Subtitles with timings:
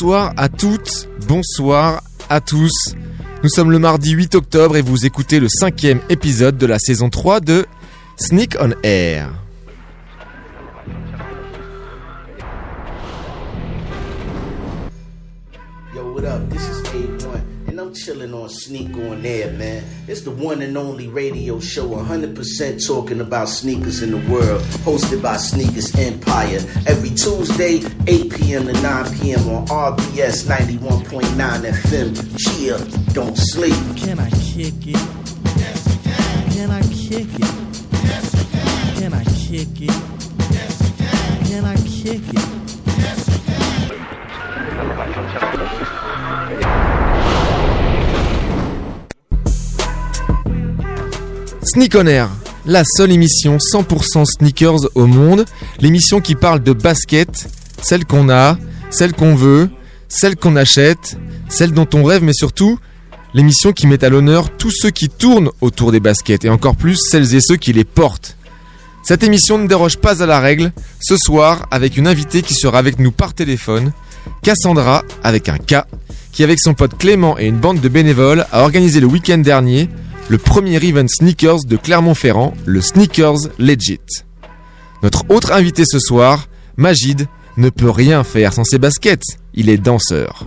[0.00, 2.94] Bonsoir à toutes, bonsoir à tous.
[3.42, 7.10] Nous sommes le mardi 8 octobre et vous écoutez le cinquième épisode de la saison
[7.10, 7.66] 3 de
[8.16, 9.28] Sneak on Air.
[15.92, 16.48] Yo, what up?
[16.48, 16.77] This is A1, and I'm
[18.04, 19.84] chilling on Sneak on Air, man.
[20.06, 25.22] It's the one and only radio show 100% talking about sneakers in the world, hosted
[25.22, 26.60] by Sneakers Empire.
[26.86, 28.66] Every Tuesday, 8 p.m.
[28.66, 29.48] to 9 p.m.
[29.48, 32.14] on RBS 91.9 FM.
[32.38, 32.78] Chill,
[33.12, 33.74] don't sleep.
[33.96, 34.96] Can I kick it?
[35.56, 37.40] Yes, I can I kick it?
[38.04, 39.90] Yes, I can I kick it?
[40.50, 42.48] Yes, I can Can I kick it?
[51.70, 52.30] Sneak on Air,
[52.64, 55.44] la seule émission 100% sneakers au monde,
[55.80, 57.46] l'émission qui parle de basket,
[57.82, 58.56] celle qu'on a,
[58.88, 59.68] celle qu'on veut,
[60.08, 61.18] celle qu'on achète,
[61.50, 62.78] celle dont on rêve, mais surtout
[63.34, 66.96] l'émission qui met à l'honneur tous ceux qui tournent autour des baskets et encore plus
[66.96, 68.38] celles et ceux qui les portent.
[69.02, 72.78] Cette émission ne déroge pas à la règle, ce soir avec une invitée qui sera
[72.78, 73.92] avec nous par téléphone,
[74.42, 75.84] Cassandra avec un K,
[76.32, 79.90] qui avec son pote Clément et une bande de bénévoles a organisé le week-end dernier
[80.28, 84.00] le premier event sneakers de Clermont-Ferrand, le Sneakers Legit.
[85.02, 87.26] Notre autre invité ce soir, Magid,
[87.56, 90.46] ne peut rien faire sans ses baskets, il est danseur.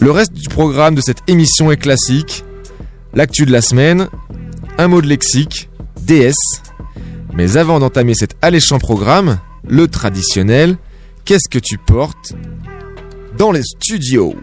[0.00, 2.44] Le reste du programme de cette émission est classique,
[3.14, 4.08] l'actu de la semaine,
[4.76, 5.70] un mot de lexique,
[6.02, 6.34] DS.
[7.32, 10.76] Mais avant d'entamer cet alléchant programme, le traditionnel,
[11.24, 12.34] qu'est-ce que tu portes
[13.38, 14.34] dans les studios?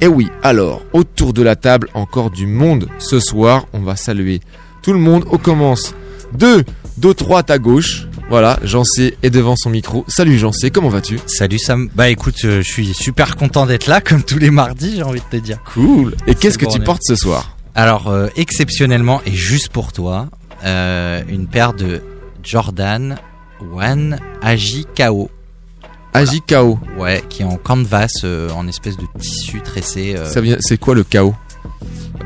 [0.00, 3.66] Et oui, alors, autour de la table, encore du monde ce soir.
[3.72, 4.40] On va saluer
[4.82, 5.24] tout le monde.
[5.30, 5.94] On commence
[6.32, 6.64] de
[6.96, 8.06] dos droite à gauche.
[8.30, 10.04] Voilà, Jancé est devant son micro.
[10.08, 11.18] Salut Jancé, comment vas-tu?
[11.26, 11.90] Salut Sam.
[11.94, 15.20] Bah écoute, euh, je suis super content d'être là, comme tous les mardis, j'ai envie
[15.20, 15.58] de te dire.
[15.72, 16.16] Cool.
[16.26, 17.56] Et qu'est-ce que tu portes ce soir?
[17.74, 20.28] Alors, euh, exceptionnellement, et juste pour toi,
[20.64, 22.02] euh, une paire de
[22.42, 23.16] Jordan
[23.74, 24.18] One
[26.14, 26.54] AJKO.
[26.54, 26.78] AJKO.
[26.98, 30.14] Ouais, qui est en canvas, euh, en espèce de tissu tressé.
[30.16, 30.24] euh.
[30.30, 31.34] Ça vient, c'est quoi le KO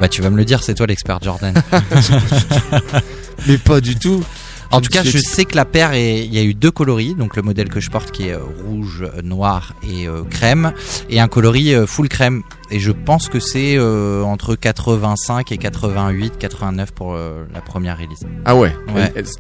[0.01, 1.55] Bah tu vas me le dire, c'est toi l'expert Jordan.
[3.47, 4.23] Mais pas du tout.
[4.71, 6.27] En tout cas, je sais que la paire, est...
[6.27, 7.15] il y a eu deux coloris.
[7.15, 10.73] Donc le modèle que je porte qui est euh, rouge, euh, noir et euh, crème,
[11.09, 12.43] et un coloris euh, full crème.
[12.71, 17.97] Et je pense que c'est euh, entre 85 et 88, 89 pour euh, la première
[17.97, 18.27] release.
[18.45, 18.75] Ah ouais.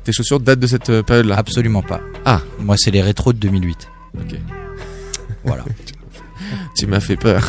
[0.02, 1.36] Tes chaussures datent de cette euh, période-là?
[1.36, 2.00] Absolument pas.
[2.24, 2.40] Ah.
[2.58, 3.86] Moi, c'est les rétros de 2008.
[4.16, 4.34] Ok.
[5.44, 5.64] Voilà.
[6.76, 7.42] Tu m'as fait peur.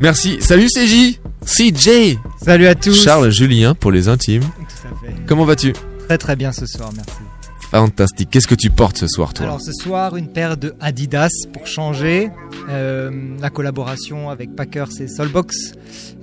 [0.00, 0.38] Merci.
[0.40, 1.20] Salut CJ.
[1.44, 2.18] CJ.
[2.42, 2.94] Salut à tous.
[2.94, 4.42] Charles Julien pour les intimes.
[4.42, 5.14] Tout à fait.
[5.26, 5.72] Comment vas-tu?
[6.06, 7.12] Très très bien ce soir, merci.
[7.70, 8.30] Fantastique.
[8.30, 11.66] Qu'est-ce que tu portes ce soir, toi Alors ce soir, une paire de Adidas pour
[11.66, 12.30] changer.
[12.70, 15.72] Euh, la collaboration avec Packers et Solbox.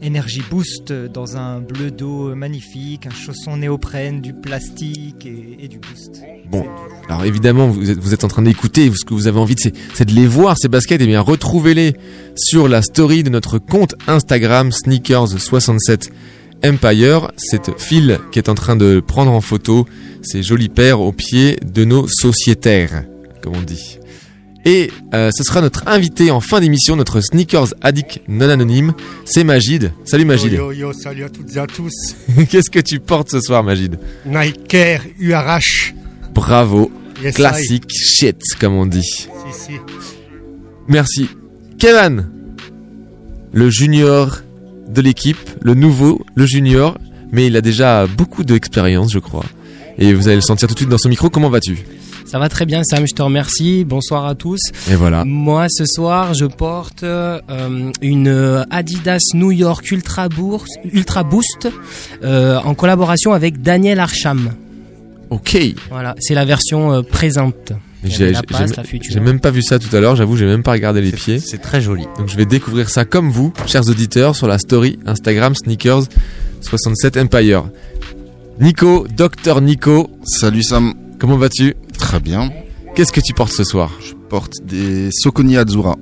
[0.03, 5.79] Energy Boost dans un bleu d'eau magnifique, un chausson néoprène, du plastique et, et du
[5.79, 6.21] boost.
[6.49, 6.65] Bon.
[7.07, 9.73] Alors évidemment, vous êtes, vous êtes en train d'écouter, ce que vous avez envie, c'est
[9.93, 11.95] c'est de les voir, ces baskets, et bien retrouvez-les
[12.35, 16.09] sur la story de notre compte Instagram Sneakers67
[16.65, 17.31] Empire.
[17.37, 19.85] C'est Phil qui est en train de prendre en photo
[20.21, 23.03] ces jolies paires aux pieds de nos sociétaires,
[23.41, 23.99] comme on dit.
[24.67, 28.93] Et euh, ce sera notre invité en fin d'émission, notre Sneakers Addict non anonyme,
[29.23, 29.91] c'est Magid.
[30.05, 30.53] Salut Magid.
[30.53, 31.93] Yo, yo, yo, salut à toutes et à tous.
[32.49, 35.93] Qu'est-ce que tu portes ce soir Magid Nike Air URH.
[36.33, 36.91] Bravo,
[37.23, 38.99] Yes, classique shit comme on dit.
[38.99, 39.53] I.
[39.53, 39.71] Si, si.
[40.87, 41.29] Merci.
[41.77, 42.25] Kevin,
[43.53, 44.41] le junior
[44.87, 46.97] de l'équipe, le nouveau, le junior,
[47.31, 49.45] mais il a déjà beaucoup d'expérience, je crois.
[49.97, 51.29] Et vous allez le sentir tout de suite dans son micro.
[51.29, 51.85] Comment vas-tu?
[52.25, 53.85] Ça va très bien Sam, je te remercie.
[53.85, 54.59] Bonsoir à tous.
[54.89, 55.23] Et voilà.
[55.25, 57.39] Moi ce soir je porte euh,
[58.01, 61.69] une Adidas New York Ultra Boost, Ultra Boost
[62.23, 64.53] euh, en collaboration avec Daniel Arsham.
[65.29, 65.57] Ok.
[65.89, 67.73] Voilà, c'est la version euh, présente.
[68.09, 70.15] J'ai même pas vu ça tout à l'heure.
[70.15, 71.39] J'avoue, j'ai même pas regardé les pieds.
[71.39, 72.03] C'est très joli.
[72.17, 76.03] Donc je vais découvrir ça comme vous, chers auditeurs, sur la story Instagram Sneakers
[76.61, 77.65] 67 Empire.
[78.59, 81.75] Nico, docteur Nico, Salut Sam, comment vas-tu?
[81.97, 82.49] Très bien.
[82.95, 83.91] Qu'est-ce que tu portes ce soir?
[83.99, 85.97] Je porte des Sokoni Azura.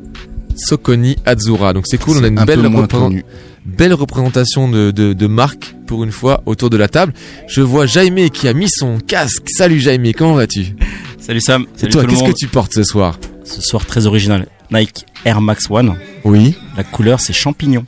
[0.55, 1.73] Sokoni Azura.
[1.73, 3.25] Donc c'est cool, on a une un belle, peu moins représent- connu.
[3.65, 7.13] Belle représentation de, de, de marque pour une fois autour de la table.
[7.47, 9.43] Je vois Jaime qui a mis son casque.
[9.49, 10.75] Salut Jaime, comment vas-tu?
[11.19, 13.19] Salut Sam, Et salut toi, tout le qu'est-ce que tu portes ce soir?
[13.45, 14.47] Ce soir très original.
[14.71, 15.95] Nike Air Max One.
[16.23, 16.55] Oui.
[16.75, 17.85] La couleur c'est champignon.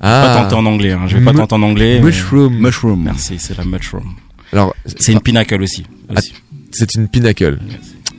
[0.00, 1.02] Ah, Pas tenter en anglais, hein.
[1.08, 1.98] je vais pas tenter en anglais.
[1.98, 2.56] mais- Mushroom.
[2.58, 3.02] Mushroom.
[3.02, 4.04] Merci, c'est la mushroom.
[4.52, 5.84] Alors, C'est une pinacle aussi.
[6.16, 6.32] aussi.
[6.70, 7.58] c'est une pinacle.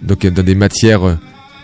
[0.04, 1.16] Donc euh, dans des matières euh,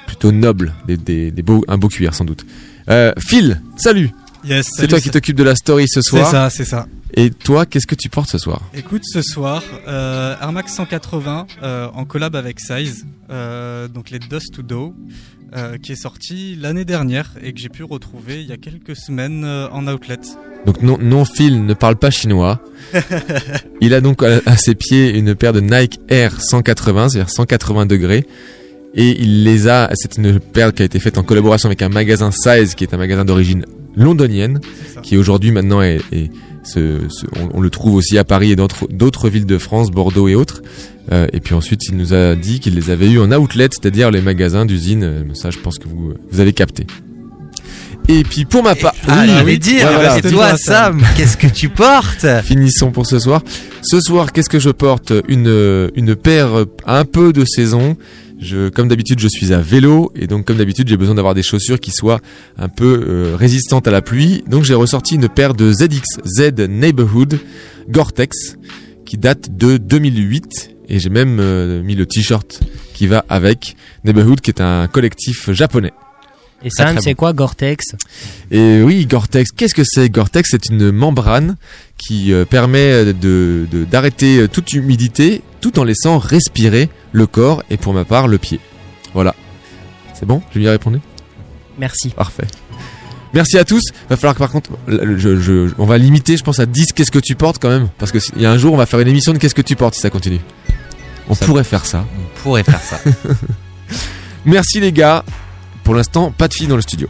[0.08, 2.46] plutôt nobles, des, des- des beaux, un beau cuir sans doute.
[2.90, 4.10] Euh, Phil, salut
[4.48, 6.30] Yes, C'est toi qui t'occupes de la story ce C'est soir.
[6.30, 6.88] ça, c'est ça.
[7.14, 8.62] Et toi, qu'est-ce que tu portes ce soir?
[8.76, 14.20] Écoute, ce soir, euh, Air Max 180 euh, en collab avec Size, euh, donc les
[14.20, 14.94] Dust to Dough,
[15.56, 18.96] euh, qui est sorti l'année dernière et que j'ai pu retrouver il y a quelques
[18.96, 20.20] semaines en outlet.
[20.66, 22.60] Donc non, non, Phil ne parle pas chinois.
[23.82, 27.86] Il a donc à, à ses pieds une paire de Nike Air 180, c'est-à-dire 180
[27.86, 28.28] degrés.
[28.98, 31.90] Et il les a, c'est une paire qui a été faite en collaboration avec un
[31.90, 33.66] magasin Size, qui est un magasin d'origine
[33.96, 34.60] londonienne,
[35.04, 36.00] qui aujourd'hui maintenant est,
[36.76, 37.00] on,
[37.54, 40.62] on le trouve aussi à Paris et d'autres d'autres villes de France, Bordeaux et autres.
[41.12, 44.10] Euh, et puis ensuite, il nous a dit qu'il les avait eu en outlet, c'est-à-dire
[44.10, 45.04] les magasins d'usine.
[45.04, 46.88] Euh, Ça, je pense que vous, vous avez capté.
[48.08, 50.18] Et puis pour ma part, Ah, Oui, j'allais dire, voilà.
[50.18, 52.26] et toi, Sam, qu'est-ce que tu portes?
[52.44, 53.42] Finissons pour ce soir.
[53.82, 55.12] Ce soir, qu'est-ce que je porte?
[55.28, 57.98] Une une paire euh, un peu de saison.
[58.74, 61.80] Comme d'habitude, je suis à vélo et donc comme d'habitude, j'ai besoin d'avoir des chaussures
[61.80, 62.20] qui soient
[62.58, 64.44] un peu euh, résistantes à la pluie.
[64.48, 67.40] Donc j'ai ressorti une paire de ZX Z Neighborhood
[67.90, 68.58] Gore-Tex
[69.06, 72.62] qui date de 2008 et j'ai même euh, mis le t-shirt
[72.94, 75.94] qui va avec Neighborhood qui est un collectif japonais.
[76.64, 77.96] Et Sam, c'est quoi Gore-Tex?
[78.50, 81.58] Et oui, Gore-Tex, qu'est-ce que c'est Gore-Tex, c'est une membrane
[81.98, 87.78] qui euh, permet de d'arrêter euh, toute humidité tout en laissant respirer le corps et
[87.78, 88.60] pour ma part le pied.
[89.14, 89.36] Voilà.
[90.14, 90.42] C'est bon?
[90.54, 91.00] J'ai bien répondu?
[91.78, 92.10] Merci.
[92.10, 92.46] Parfait.
[93.34, 93.82] Merci à tous.
[94.10, 96.94] Va falloir que par contre, je, je- je- on va limiter, je pense à 10
[96.94, 98.86] qu'est-ce que tu portes quand même parce que il y a un jour on va
[98.86, 100.40] faire une émission de qu'est-ce que tu portes si ça continue.
[101.30, 102.06] On Ça- pourrait faire ça.
[102.18, 103.00] On pourrait faire ça.
[104.46, 105.24] Merci les gars.
[105.86, 107.08] Pour l'instant, pas de filles dans le studio.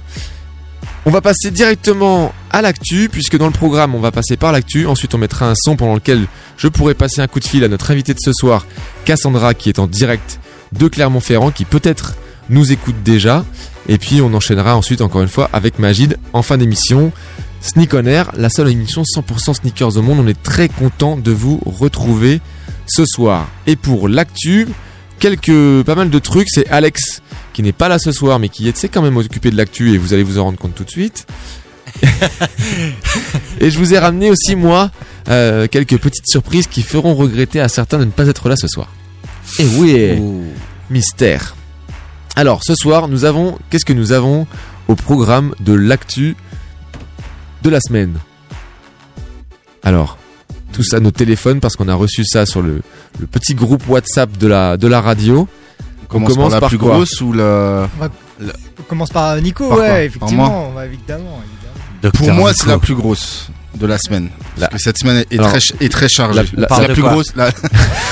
[1.06, 4.86] On va passer directement à l'actu, puisque dans le programme, on va passer par l'actu.
[4.86, 6.28] Ensuite, on mettra un son pendant lequel
[6.58, 8.66] je pourrai passer un coup de fil à notre invité de ce soir,
[9.06, 10.40] Cassandra, qui est en direct
[10.74, 12.16] de Clermont-Ferrand, qui peut-être
[12.50, 13.46] nous écoute déjà.
[13.88, 17.14] Et puis, on enchaînera ensuite, encore une fois, avec Magid en fin d'émission.
[17.62, 20.20] Sneak on Air, la seule émission 100% sneakers au monde.
[20.20, 22.42] On est très content de vous retrouver
[22.88, 23.48] ce soir.
[23.68, 24.68] Et pour l'actu,
[25.20, 26.50] quelques, pas mal de trucs.
[26.50, 27.22] C'est Alex
[27.54, 29.98] qui n'est pas là ce soir, mais qui s'est quand même occupé de l'actu et
[29.98, 31.26] vous allez vous en rendre compte tout de suite.
[33.62, 34.92] et je vous ai ramené aussi moi
[35.30, 38.68] euh, quelques petites surprises qui feront regretter à certains de ne pas être là ce
[38.68, 38.92] soir.
[39.60, 40.22] Et oui,
[40.90, 41.56] mystère.
[42.36, 44.48] Alors ce soir, nous avons qu'est-ce que nous avons
[44.88, 46.36] au programme de l'actu
[47.64, 48.18] de la semaine?
[49.84, 50.18] Alors,
[50.74, 52.82] tout ça nos téléphones parce qu'on a reçu ça sur le,
[53.20, 55.48] le petit groupe WhatsApp de la de la radio.
[56.04, 57.90] On commence, commence par la par plus quoi grosse ou la.
[58.80, 61.40] On commence par Nico, Par ouais, Par moi effectivement, évidemment,
[62.02, 62.12] évidemment.
[62.14, 64.30] Pour moi, c'est la plus grosse de la semaine.
[64.58, 66.42] La- Parce que cette semaine est, Alors, très, est très chargée.
[66.56, 67.50] la- La, plus grosse, la-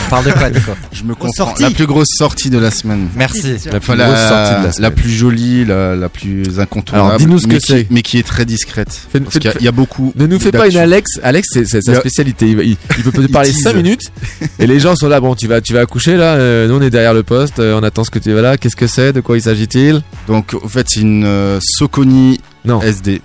[0.08, 0.50] On parle de quoi,
[0.92, 1.54] je me comprends.
[1.60, 3.08] La plus grosse sortie de la semaine.
[3.16, 3.56] Merci.
[3.72, 7.08] La plus grosse la, sortie de la la plus jolie, la, la plus incontournable.
[7.08, 7.88] Alors, dis-nous ce que c'est.
[7.90, 8.92] Mais qui est très discrète.
[9.12, 10.14] Fais- Parce fais- qu'il y a- il y, a beaucoup.
[10.16, 10.78] Ne nous fais pas une.
[10.78, 11.20] Alex.
[11.24, 12.48] Alex, c'est c'est sa spécialité.
[12.50, 13.62] Il, va- il- il peut Il parler tease.
[13.64, 14.12] 5 minutes
[14.60, 15.20] et les gens sont là.
[15.20, 16.36] Bon, tu vas, tu vas accoucher là.
[16.36, 17.60] euh, nous, on est derrière le poste.
[17.60, 18.58] euh, on attend ce que tu vas là.
[18.58, 19.14] Qu'est-ce que c'est?
[19.14, 20.02] De quoi il s'agit-il?
[20.28, 22.82] Donc, en fait, c'est une euh, Soconi Non.
[22.82, 23.22] SD.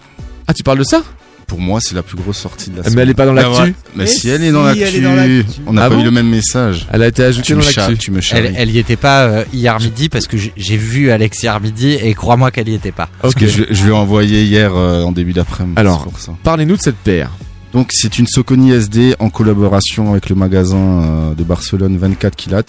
[0.46, 1.02] Ah, tu parles de ça?
[1.48, 3.02] Pour moi, c'est la plus grosse sortie de la Mais semaine.
[3.04, 3.60] elle est pas dans Ah, l'actu.
[3.62, 3.74] ouais.
[3.96, 5.44] Mais Mais si elle est dans si, elle est l'actu, dans l'actu.
[5.66, 6.86] on n'a Ah pas bon eu le même message.
[6.92, 7.96] Elle a été ajoutée Tu dans l'actu.
[7.98, 8.46] tu me charries.
[8.48, 11.94] Elle, elle y était pas euh, hier midi parce que j'ai- vu Alex hier midi
[11.94, 13.08] et crois-moi qu'elle y était pas.
[13.22, 13.40] Parce Ok.
[13.40, 15.74] que je, je l'ai envoyé hier euh, en début d'après-midi.
[15.76, 16.06] Alors.
[16.44, 17.30] Parlez-nous de cette paire.
[17.72, 22.62] Donc c'est une Soconi SD en collaboration avec le magasin euh, de Barcelone 24 Kilats.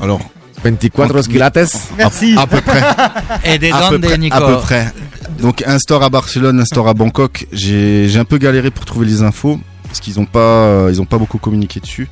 [0.00, 0.20] Alors
[0.64, 1.58] 24 quilates.
[1.96, 2.34] Merci.
[2.36, 2.82] à peu près,
[3.44, 4.36] Et des à peu près, Nico.
[4.36, 4.92] à peu près.
[5.40, 7.46] Donc un store à Barcelone, un store à Bangkok.
[7.52, 11.00] J'ai j'ai un peu galéré pour trouver les infos parce qu'ils ont pas euh, ils
[11.00, 12.08] ont pas beaucoup communiqué dessus.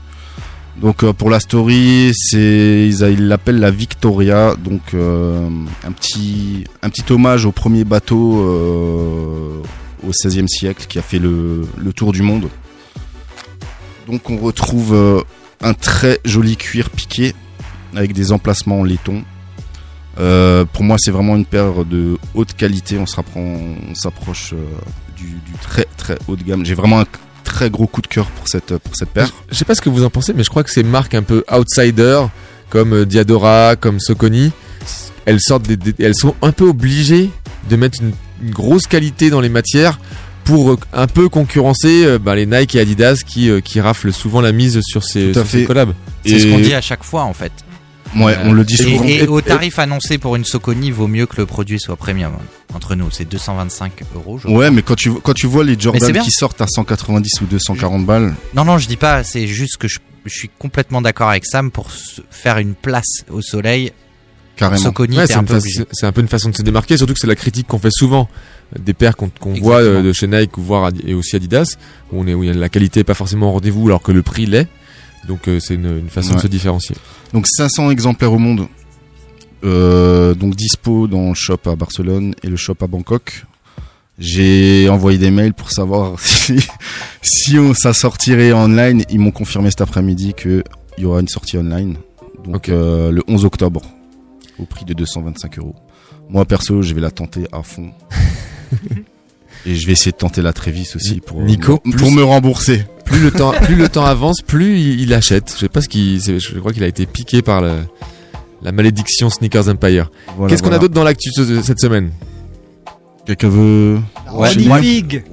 [0.81, 5.49] Donc euh, pour la story, c'est ils l'appellent la Victoria, donc euh,
[5.87, 9.63] un petit un petit hommage au premier bateau euh,
[10.07, 12.49] au XVIe siècle qui a fait le, le tour du monde.
[14.09, 15.23] Donc on retrouve euh,
[15.63, 17.35] un très joli cuir piqué
[17.97, 19.23] avec des emplacements en laiton.
[20.21, 22.99] Euh, pour moi, c'est vraiment une paire de haute qualité.
[22.99, 24.57] On se rapproche, on s'approche euh,
[25.17, 26.65] du, du très très haut de gamme.
[26.65, 27.07] J'ai vraiment un
[27.43, 29.31] très gros coup de cœur pour cette pour cette paire.
[29.51, 31.23] Je sais pas ce que vous en pensez, mais je crois que ces marques un
[31.23, 32.21] peu outsider,
[32.71, 34.53] comme euh, Diadora, comme Soconi,
[35.25, 37.31] elles sortent des, des- elles sont un peu obligées
[37.69, 39.99] de mettre une, une grosse qualité dans les matières
[40.45, 44.53] pour euh, un peu concurrencer bah, les Nike et Adidas qui, qui raflent souvent la
[44.53, 45.93] mise sur ces, sur ces collabs.
[46.25, 47.51] C'est ce qu'on dit à chaque fois en fait.
[48.16, 49.04] Ouais, on le dit Et, souvent.
[49.04, 52.33] et au tarif annoncé pour une Soconi, vaut mieux que le produit soit premium.
[52.75, 54.38] Entre nous, c'est 225 euros.
[54.38, 57.47] je Ouais, mais quand tu quand tu vois les Jordan qui sortent à 190 ou
[57.47, 59.25] 240 balles, Non, non, je dis pas.
[59.25, 61.90] C'est juste que je, je suis complètement d'accord avec Sam pour
[62.30, 63.92] faire une place au soleil.
[64.56, 64.80] Carrément.
[64.80, 65.85] Soconi, Ouais, c'est un peu fa- obligé.
[65.90, 67.90] c'est un peu une façon de se démarquer, surtout que c'est la critique qu'on fait
[67.90, 68.28] souvent
[68.78, 69.30] des paires qu'on
[69.61, 71.75] voit euh, de chez Nike ou voir Adi- et aussi Adidas,
[72.12, 74.47] où, on est, où la qualité est pas forcément au rendez-vous alors que le prix
[74.47, 74.68] l'est.
[75.26, 76.97] Donc euh, c'est une, une façon de se différencier.
[77.33, 78.66] Donc 500 exemplaires au monde.
[79.64, 83.47] Euh, donc dispo dans le shop à Barcelone et le shop à Bangkok.
[84.19, 86.59] J'ai envoyé des mails pour savoir si,
[87.23, 89.04] si on, ça sortirait online.
[89.11, 90.64] Ils m'ont confirmé cet après-midi qu'il
[90.99, 91.97] y aura une sortie online.
[92.45, 93.83] Donc euh, le 11 octobre
[94.59, 95.75] au prix de 225 euros.
[96.28, 97.90] Moi perso, je vais la tenter à fond.
[99.66, 102.85] et je vais essayer de tenter la Trévis aussi pour, Nico, pour plus- me rembourser.
[103.04, 105.52] Plus le temps, plus le temps avance, plus il, il achète.
[105.54, 107.80] Je sais pas ce qui, je crois qu'il a été piqué par le-
[108.62, 110.11] la malédiction Sneakers Empire.
[110.37, 112.11] Voilà, Qu'est-ce qu'on a d'autre dans l'actu ce- cette semaine?
[113.26, 113.99] Quelqu'un veut
[114.33, 115.25] Ouais, Ronnie moi- Fig.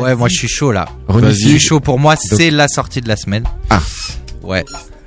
[0.00, 0.86] Ouais, moi je suis chaud là.
[1.22, 3.44] Je suis chaud pour moi, c'est la sortie de la semaine.
[3.70, 3.80] Ah.
[4.42, 4.64] Ouais.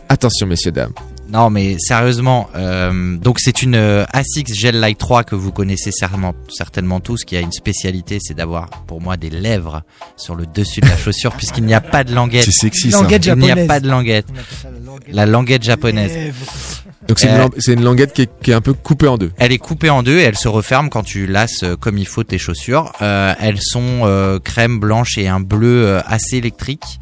[0.10, 0.94] Attention messieurs dames.
[1.32, 5.92] Non mais sérieusement, euh, donc c'est une euh, Asics Gel Light 3 que vous connaissez
[5.92, 9.84] certainement, certainement tous, qui a une spécialité, c'est d'avoir pour moi des lèvres
[10.18, 12.46] sur le dessus de la chaussure, puisqu'il n'y a pas de languette.
[12.46, 13.02] C'est sexy ça.
[13.04, 13.68] Languette Il n'y a japonaise.
[13.68, 14.26] pas de languette.
[14.64, 15.14] La languette.
[15.16, 16.34] La languette japonaise.
[17.08, 19.08] Donc c'est une, Euh, lang- c'est une languette qui est, qui est un peu coupée
[19.08, 19.32] en deux.
[19.38, 22.08] Elle est coupée en deux et elle se referme quand tu lasses euh, comme il
[22.08, 22.92] faut tes chaussures.
[23.02, 27.00] Euh, elles sont euh, crème blanche et un bleu euh, assez électrique.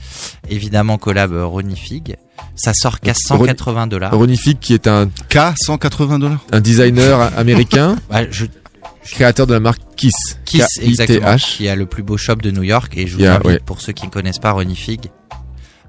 [0.50, 2.15] Évidemment collab euh, Ronnie Fig.
[2.57, 4.11] Ça sort qu'à 180 dollars.
[4.17, 6.39] Ronnie Fig qui est un, K 180 dollars.
[6.51, 8.45] un designer américain, Bah, je,
[9.03, 10.13] créateur de la marque Kiss.
[10.45, 12.93] Kiss, exactement, qui a le plus beau shop de New York.
[12.97, 13.59] Et je vous Il y a- invite, ouais.
[13.65, 15.09] pour ceux qui ne connaissent pas Ronnie Fig,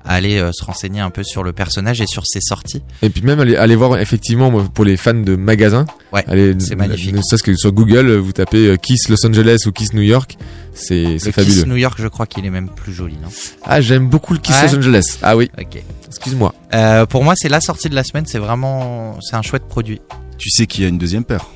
[0.08, 2.82] à aller euh, se renseigner un peu sur le personnage et sur ses sorties.
[3.02, 5.84] Et puis même aller, aller voir effectivement pour les fans de magasins.
[6.12, 6.24] Ouais,
[6.58, 7.12] c'est magnifique.
[7.14, 10.36] Ne serait-ce que sur Google, vous tapez euh, Kiss Los Angeles ou Kiss New York,
[10.72, 11.54] c'est Le c'est fabuleux.
[11.54, 13.28] Kiss New York, je crois qu'il est même plus joli, non?
[13.64, 14.68] Ah j'aime beaucoup le Kiss Ouais.
[14.72, 15.18] Los Angeles.
[15.22, 15.82] Ah oui, Ok.
[16.08, 16.54] excuse-moi.
[16.74, 18.24] Euh, pour moi, c'est la sortie de la semaine.
[18.26, 20.00] C'est vraiment, c'est un chouette produit.
[20.38, 21.46] Tu sais qu'il y a une deuxième paire.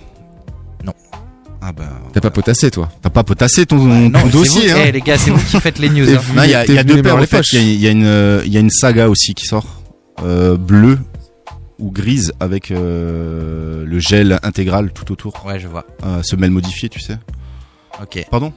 [1.65, 1.85] Ah bah.
[2.13, 2.91] T'as pas potassé toi.
[3.01, 5.39] T'as pas potassé ton, Non, ton c'est dossier, vous- hein Eh, les gars, c'est vous
[5.45, 6.07] qui faites les news.
[6.09, 6.45] Hein.
[6.45, 7.41] il y a, y deux paires en fait.
[7.53, 9.83] y y il y a une saga aussi qui sort,
[10.23, 10.99] euh, bleue
[11.79, 15.85] ou grise avec euh, le gel intégral tout autour, Ouais, je vois.
[16.05, 17.17] euh, semelle modifiée, tu sais.
[18.03, 18.53] Ok, Pardon?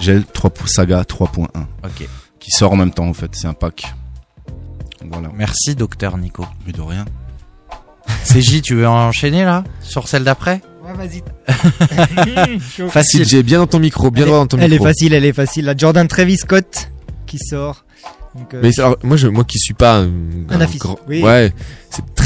[0.00, 1.46] Gel 3, saga 3.1
[1.84, 2.08] ok.
[2.40, 3.30] qui sort en même temps en fait.
[3.34, 3.94] C'est un pack.
[5.10, 5.30] Voilà.
[5.34, 6.44] Merci, docteur Nico.
[6.66, 7.04] Mais de rien.
[8.24, 9.64] CJ, tu veux enchaîner là?
[9.80, 10.60] Sur celle d'après?
[10.86, 11.22] Ouais, vas-y.
[12.90, 13.24] Facile.
[13.26, 14.86] CJ, bien dans ton micro, bien Elle, droit est, dans ton elle est micro.
[14.86, 15.64] facile, elle est facile.
[15.64, 16.90] La Jordan Travis Scott
[17.26, 17.84] qui sort.
[18.34, 20.10] Donc, euh, Mais alors, moi, je, moi qui suis pas un,
[20.50, 21.22] Un affiche, oui.
[21.22, 21.52] ouais,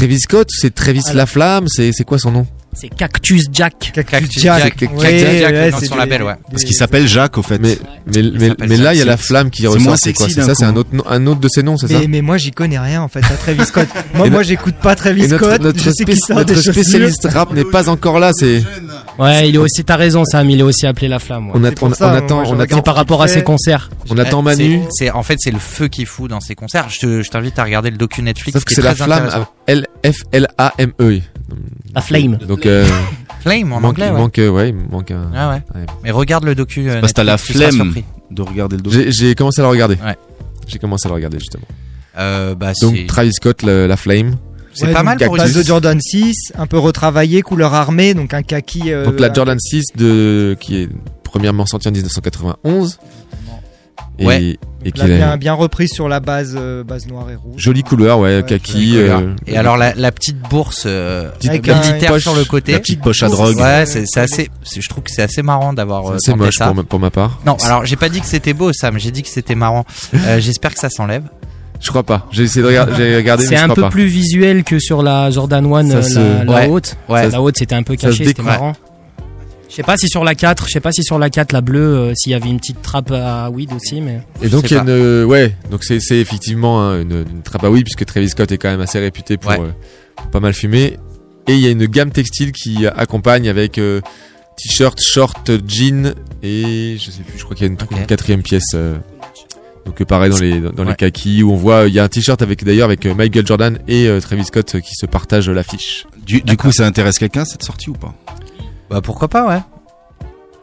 [0.01, 2.47] Travis Scott, c'est Travis Alors- Laflamme, c'est c'est quoi son nom?
[2.73, 3.91] C'est Cactus Jack.
[3.93, 4.63] Cactus Cactus Jack.
[4.79, 6.33] Jack, Ouais, Cactus Jack, ouais, dans son des- label, ouais.
[6.51, 7.59] Parce qu'il s'appelle Jacques au fait.
[7.59, 7.77] Mais
[8.07, 9.97] mais mais, là, il y a la flamme qui ressort.
[9.97, 11.99] C'est quoi C'est ça, c'est un autre un autre de ses noms, c'est ça?
[12.07, 13.87] Mais, moi j'y connais rien en fait à Travis Scott.
[14.15, 15.61] Moi, moi j'écoute pas Travis notre, Scott.
[15.61, 18.31] notre, je sais qu'il spéc- sort notre des spécialiste rap n'est pas encore là.
[18.33, 18.63] C'est
[19.19, 21.51] Ouais, il est aussi, t'as raison, Sam, il est aussi appelé la flamme.
[21.53, 23.89] on, attend, on attend, C'est par rapport à ses concerts.
[24.09, 24.79] on attend Manu.
[25.13, 26.87] En fait c'est le feu qui fout dans ses concerts.
[26.89, 28.53] Je te- je t'invite à regarder le docu Netflix.
[28.53, 29.87] Sauf que c'est est la flamme, intéressant.
[30.03, 31.19] L F L A M E.
[31.93, 32.37] La flame.
[32.37, 32.85] Donc euh,
[33.41, 34.09] Flame en manque, anglais.
[34.11, 34.17] Ouais.
[34.17, 35.31] manque, euh, ouais, il manque un.
[35.35, 35.61] Ah ouais.
[35.75, 35.85] Ouais.
[36.03, 36.89] Mais regarde le docu.
[36.89, 37.93] euh, Parce que t'as la flemme.
[38.29, 38.91] De regarder le dos.
[39.09, 39.95] J'ai commencé à le regarder.
[39.95, 40.15] Ouais.
[40.67, 41.65] J'ai commencé à le regarder justement.
[42.17, 44.35] Euh, bah Donc Travis Scott, le- la flame.
[44.73, 45.51] c'est Ouais, pas mal pour une.
[45.51, 48.91] De Jordan 6, un peu retravaillé, couleur armée, donc un kaki.
[48.93, 50.89] euh, Donc la Jordan 6 de qui est
[51.23, 52.99] premièrement sortie en 1991.
[54.21, 54.57] Et, Ouais.
[54.85, 57.53] et qui là, est bien, bien reprise sur la base, euh, base noire et rouge.
[57.59, 58.91] jolie couleur, ouais, Ouais, kaki.
[58.91, 59.19] Couleur.
[59.19, 62.21] euh, Et alors la, la petite bourse, euh, petite, Avec la un- petite militaire poche
[62.21, 62.71] sur le côté.
[62.73, 63.57] La petite poche à drogue.
[63.57, 64.49] Ouais, c'est assez.
[64.75, 66.67] Je trouve que c'est assez marrant d'avoir euh, C'est tenté moche ça.
[66.67, 67.39] pour ma, pour ma part.
[67.45, 68.97] Non, alors j'ai pas dit que c'était beau, Sam.
[68.99, 69.85] J'ai dit que c'était marrant.
[70.15, 71.23] Euh, J'espère que ça s'enlève.
[71.79, 72.27] Je crois pas.
[72.31, 73.89] J'ai essayé de regarder, j'ai regardé, C'est mais un peu pas.
[73.89, 76.67] plus visuel que sur la Jordan 1, Ça euh, se- la, la Ouais.
[76.67, 76.95] haute.
[77.09, 77.27] Ouais.
[77.29, 78.73] La haute, c'était un peu Ça se caché, c'était marrant.
[79.71, 81.61] Je sais pas si sur la 4, je sais pas si sur la 4, la
[81.61, 84.19] bleue, euh, s'il y avait une petite trappe à weed aussi, mais.
[84.41, 87.25] Et donc sais il y a une, euh, ouais, donc c'est c'est effectivement hein, une,
[87.31, 89.61] une trappe à oui puisque Travis Scott est quand même assez réputé pour, Ouais.
[89.61, 89.71] euh,
[90.17, 90.97] pour pas mal fumer.
[91.47, 94.01] Et il y a une gamme textile qui accompagne avec euh,
[94.57, 96.13] t-shirt, short, jean
[96.43, 98.73] et je sais plus, je crois qu'il y a une, quatrième pièce.
[98.75, 98.97] euh,
[99.85, 102.07] donc pareil dans les dans, dans les kakis où on voit il y a un
[102.09, 106.05] t-shirt avec d'ailleurs avec Michael Jordan et euh, Travis Scott qui se partagent l'affiche.
[106.25, 108.13] Du, du coup, ça intéresse quelqu'un cette sortie ou pas?
[108.91, 109.61] Bah pourquoi pas, ouais.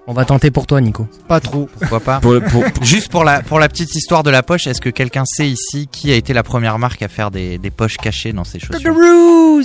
[0.06, 1.06] On va tenter pour toi, Nico.
[1.28, 1.68] Pas trop.
[1.78, 2.20] Pourquoi pas.
[2.20, 4.88] Pour, pour- pour- Juste pour la pour la petite histoire de la poche, est-ce que
[4.90, 8.32] quelqu'un sait ici qui a été la première marque à faire des, des poches cachées
[8.32, 8.82] dans ses chaussures?
[8.94, 9.62] Kangaroos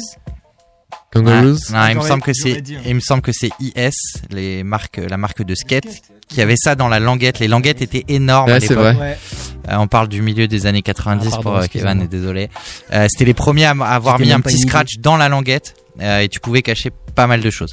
[1.13, 1.53] Kangaroos.
[1.71, 1.73] Ouais.
[1.77, 2.81] Non, il me semble que c'est hein.
[2.85, 3.91] il me semble que c'est IS,
[4.31, 7.39] les marques la marque de skate qui avait ça dans la languette.
[7.39, 8.99] Les languettes étaient énormes à Ouais, c'est l'époque.
[8.99, 9.17] Ouais.
[9.69, 11.65] Euh, on parle du milieu des années 90 Ah, pardon, pour euh.
[11.71, 12.49] Kevin, désolé.
[12.91, 14.67] Euh, C'était les premiers à à avoir mis un petit idée.
[14.67, 17.71] scratch dans la languette euh, et tu pouvais cacher pas mal de choses.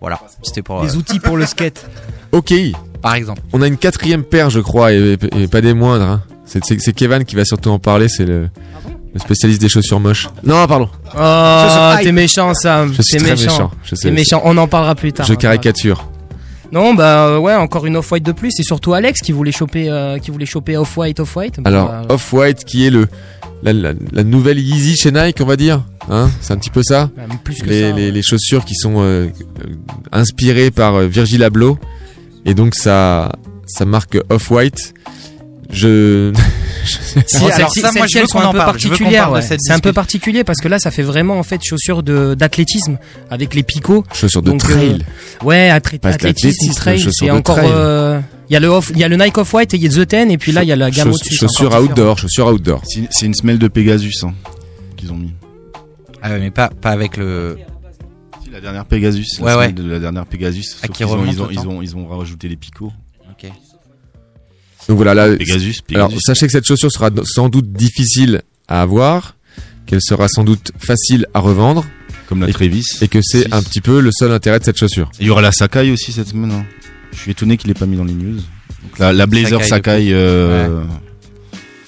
[0.00, 1.86] Voilà, c'était pour Les euh, outils pour le skate.
[2.32, 2.52] Ok,
[3.00, 3.40] par exemple.
[3.52, 6.04] on a une quatrième paire, je crois, et, et pas des moindres.
[6.04, 6.22] hein.
[6.44, 8.48] C'est- C'est c'est Kevin qui va surtout en parler, c'est le,
[9.14, 10.28] le spécialiste des chaussures moches.
[10.44, 12.84] Non, pardon, Oh, t'es méchant ça.
[12.88, 13.50] je suis T'es très méchant.
[13.52, 13.70] méchant.
[13.84, 14.42] Je sais, T'es méchant.
[14.44, 15.24] On en parlera plus tard.
[15.24, 16.08] Je caricature.
[16.72, 18.50] Non, bah euh, ouais, encore une off-white de plus.
[18.50, 21.60] C'est surtout Alex qui voulait choper, euh, qui voulait choper off-white, off-white.
[21.64, 23.06] Alors, Bah, Off-White qui est le
[23.62, 25.82] la, la- la nouvelle Yeezy chez Nike, on va dire.
[26.08, 27.10] Hein c'est un petit peu ça.
[27.16, 27.86] bah, même plus que les, ça.
[27.88, 28.10] les, ouais.
[28.12, 29.28] les chaussures qui sont euh, euh,
[30.12, 31.78] inspirées par euh, Virgil Abloh
[32.44, 33.32] et donc ça
[33.66, 34.94] ça marque Off-White.
[35.70, 36.32] Je
[37.26, 38.76] Si, Alors, ça, moi, je veux qu'on en parle.
[39.32, 39.42] Ouais.
[39.42, 42.98] C'est un peu particulier parce que là, ça fait vraiment en fait chaussures de d'athlétisme
[43.30, 44.04] avec les picots.
[44.12, 44.98] chaussures de Donc, trail.
[45.42, 46.98] Ouais, athlétisme, trail.
[47.00, 47.56] chaussures C'est de encore.
[47.56, 47.70] trail.
[47.72, 49.82] euh, Il y a le off, il y a le Nike Off White et il
[49.82, 51.34] y a The Ten et puis là il y a la gamme Chauss- au-dessus.
[51.36, 52.82] c'est chaussures outdoor, chaussures outdoor.
[53.10, 54.34] C'est une semelle de Pegasus hein,
[54.96, 55.32] qu'ils ont mis.
[56.22, 57.58] Ah ouais, mais pas pas avec le.
[58.44, 59.62] Si, la dernière Pegasus, Ouais, la ouais.
[59.68, 60.76] semelle de la dernière Pegasus.
[60.82, 62.92] Ah, qui qu'ils ont, ils, ont, ils, ont, ils ont rajouté les picots.
[63.30, 63.50] Ok.
[64.88, 69.34] Donc voilà, là, Pegasus, alors sachez que cette chaussure sera sans doute difficile à avoir,
[69.86, 71.84] qu'elle sera sans doute facile à revendre
[72.28, 72.84] comme la et- Travis.
[73.00, 75.10] et que c'est un petit peu le seul intérêt de cette chaussure.
[75.20, 76.52] Il y aura la Sakai aussi cette semaine.
[76.52, 76.64] hein.
[77.16, 78.36] Je suis étonné qu'il ait pas mis dans les news.
[78.36, 80.08] Donc la, la Blazer Sakai Sakai.
[80.12, 80.84] euh,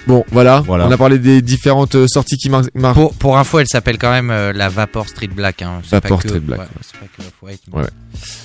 [0.06, 0.86] Bon, voilà, Voilà.
[0.88, 2.94] on a parlé des différentes euh, sorties qui mar- marquent.
[2.94, 5.60] Pour, pour info, elle s'appelle quand même euh, la Vapor Street Black.
[5.60, 5.82] Hein.
[5.90, 6.80] Vapor pas que- Street Black, ouais, ouais.
[6.80, 7.86] c'est pas que Ouais.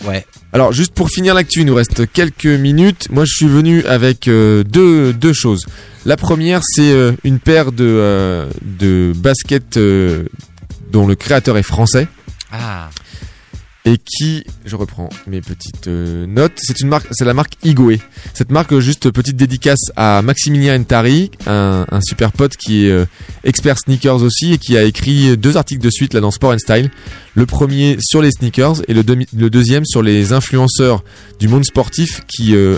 [0.05, 0.25] Ouais.
[0.51, 3.07] Alors juste pour finir l'actu, il nous reste quelques minutes.
[3.11, 5.65] Moi je suis venu avec euh, deux, deux choses.
[6.05, 10.25] La première c'est euh, une paire de, euh, de baskets euh,
[10.91, 12.07] dont le créateur est français
[12.51, 12.89] Ah.
[13.85, 17.97] Et qui, je reprends mes petites euh, notes, c'est une marque, c'est la marque Igoe.
[18.33, 23.05] Cette marque, juste petite dédicace à Maximilien Ntari, un, super pote qui est euh,
[23.43, 26.59] expert sneakers aussi et qui a écrit deux articles de suite là dans Sport and
[26.59, 26.91] Style.
[27.35, 31.03] Le premier sur les sneakers et le, deuxième sur les influenceurs
[31.39, 32.77] du monde sportif qui, euh,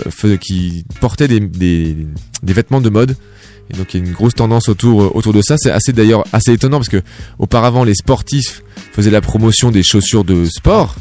[1.00, 2.06] portaient des
[2.42, 3.16] vêtements de mode.
[3.70, 5.56] Et donc il y a une grosse tendance autour, euh, autour de ça.
[5.58, 7.02] C'est assez d'ailleurs assez étonnant parce que
[7.38, 10.94] auparavant les sportifs faisaient la promotion des chaussures de sport,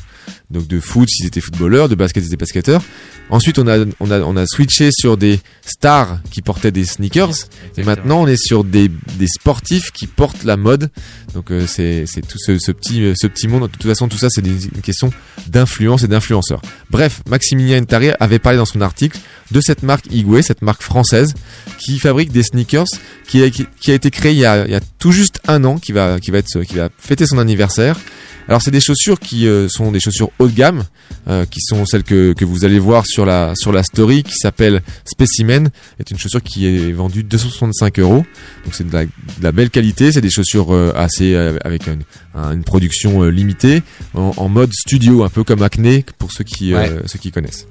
[0.52, 2.82] donc de foot s'ils étaient footballeurs, de basket s'ils étaient basketteurs.
[3.30, 7.34] Ensuite on a, on a, on a switché sur des stars qui portaient des sneakers.
[7.78, 10.92] Et maintenant on est sur des, des sportifs qui portent la mode.
[11.34, 13.64] Donc euh, c'est tout ce, ce petit euh, ce petit monde.
[13.64, 15.12] De toute façon tout ça c'est une question
[15.48, 16.62] d'influence et d'influenceurs.
[16.92, 19.18] Bref, Maximilien Ntari avait parlé dans son article
[19.52, 21.34] de cette marque Igwe, cette marque française
[21.80, 22.86] qui fabrique des sneakers
[23.28, 25.35] qui a, qui, qui a été créée il y a, il y a tout juste
[25.48, 27.98] un an, qui va qui va être qui va fêter son anniversaire.
[28.48, 30.84] Alors c'est des chaussures qui euh, sont des chaussures haut de gamme,
[31.28, 34.36] euh, qui sont celles que, que vous allez voir sur la sur la story, qui
[34.36, 38.24] s'appelle Specimen, est une chaussure qui est vendue 265 euros.
[38.64, 39.10] Donc c'est de la, de
[39.42, 42.04] la belle qualité, c'est des chaussures euh, assez euh, avec une,
[42.36, 43.82] un- une production euh, limitée,
[44.14, 47.02] en, en mode studio, un peu comme Acne pour ceux qui euh, Ouais.
[47.08, 47.66] ceux qui connaissent.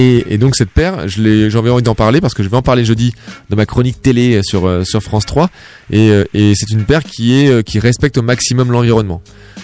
[0.00, 2.84] Et, et donc cette paire, j'avais envie d'en parler parce que je vais en parler
[2.84, 3.14] jeudi
[3.50, 5.50] dans ma chronique télé sur euh, sur France 3
[5.90, 9.22] et, euh, et c'est une paire qui est euh, qui respecte au maximum l'environnement.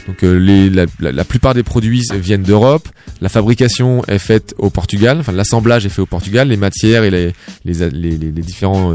[0.08, 2.88] Donc les, la, la, plupart des produits viennent d'Europe,
[3.20, 7.10] la fabrication est faite au Portugal, enfin l'assemblage est fait au Portugal, les matières et
[7.12, 7.32] les
[7.64, 8.92] les, les, les- différents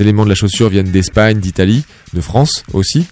[0.00, 3.06] éléments de la chaussure viennent d'Espagne, d'Italie, de France aussi,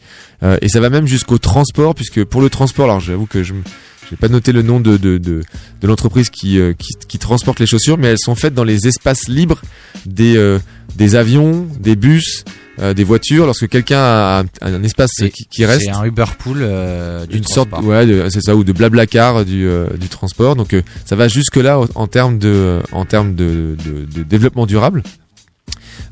[0.60, 3.52] et ça va même jusqu'au transport puisque pour le transport, alors j'avoue que je
[4.10, 5.42] j'ai pas noté le nom de, de, de,
[5.80, 8.86] de l'entreprise qui, euh, qui, qui transporte les chaussures, mais elles sont faites dans les
[8.86, 9.60] espaces libres
[10.04, 10.58] des, euh,
[10.96, 12.44] des avions, des bus,
[12.78, 13.46] euh, des voitures.
[13.46, 17.38] Lorsque quelqu'un a un, un espace qui, qui reste, C'est un Uber Pool euh, du
[17.38, 20.56] une sorte, ouais, c'est ça, ou de blablacar du, euh, du transport.
[20.56, 24.66] Donc euh, ça va jusque là en termes de, en termes de, de, de développement
[24.66, 25.02] durable.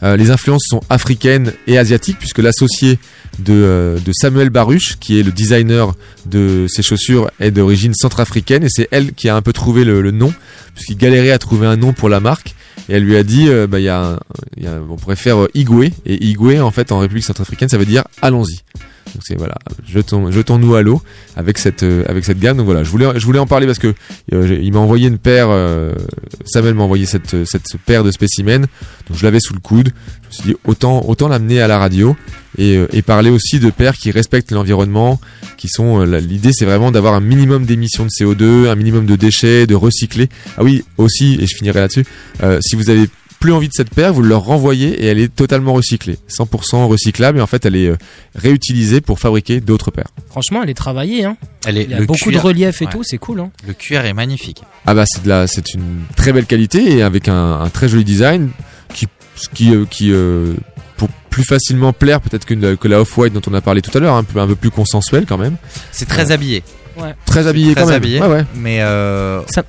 [0.04, 2.98] Euh, les influences sont africaines et asiatiques puisque l'associé
[3.38, 5.94] de, euh, de Samuel Baruch, qui est le designer
[6.26, 10.10] de ces chaussures, est d'origine centrafricaine et c'est elle qui a un peu trouvé le,
[10.10, 10.32] nom
[10.74, 12.54] puisqu'il galérait à trouver un nom pour la marque
[12.88, 14.18] et elle lui a dit, euh, bah
[14.90, 18.60] on pourrait faire Igwe et Igwe en fait en République centrafricaine ça veut dire allons-y.
[19.14, 19.54] Donc c'est voilà,
[19.86, 21.00] jetons, jetons-nous à l'eau
[21.36, 22.56] avec cette euh, avec cette gamme.
[22.56, 23.94] Donc voilà, je voulais je voulais en parler parce que
[24.32, 25.48] euh, il m'a envoyé une paire.
[25.50, 25.94] euh,
[26.44, 28.66] Samuel m'a envoyé cette cette paire de spécimens.
[29.08, 29.92] Donc je l'avais sous le coude.
[30.22, 32.16] Je me suis dit autant autant l'amener à la radio
[32.58, 35.20] et et parler aussi de paires qui respectent l'environnement,
[35.56, 39.66] qui sont l'idée c'est vraiment d'avoir un minimum d'émissions de CO2, un minimum de déchets,
[39.66, 40.28] de recycler.
[40.56, 42.04] Ah oui aussi et je finirai là-dessus.
[42.60, 43.08] si vous avez
[43.44, 47.36] plus envie de cette paire, vous leur renvoyez et elle est totalement recyclée, 100% recyclable
[47.36, 47.96] et en fait elle est euh,
[48.34, 50.08] réutilisée pour fabriquer d'autres paires.
[50.30, 51.24] Franchement, elle est travaillée.
[51.26, 51.36] Hein.
[51.66, 52.90] Elle est, Il y a le beaucoup cuir, de relief et ouais.
[52.90, 53.40] tout, c'est cool.
[53.40, 53.50] Hein.
[53.66, 54.62] Le cuir est magnifique.
[54.86, 57.86] Ah bah c'est de la, c'est une très belle qualité et avec un, un très
[57.86, 58.48] joli design
[58.94, 60.54] qui ce qui, euh, qui euh,
[60.96, 64.00] pour plus facilement plaire peut-être que, que la Off-White dont on a parlé tout à
[64.00, 65.56] l'heure, un peu, un peu plus consensuel quand même.
[65.92, 66.62] C'est très habillé.
[67.26, 67.96] Très habillé Très quand même.
[67.96, 68.20] habillé.
[68.22, 68.44] Ouais, ouais.
[68.54, 69.64] Mais euh, Ça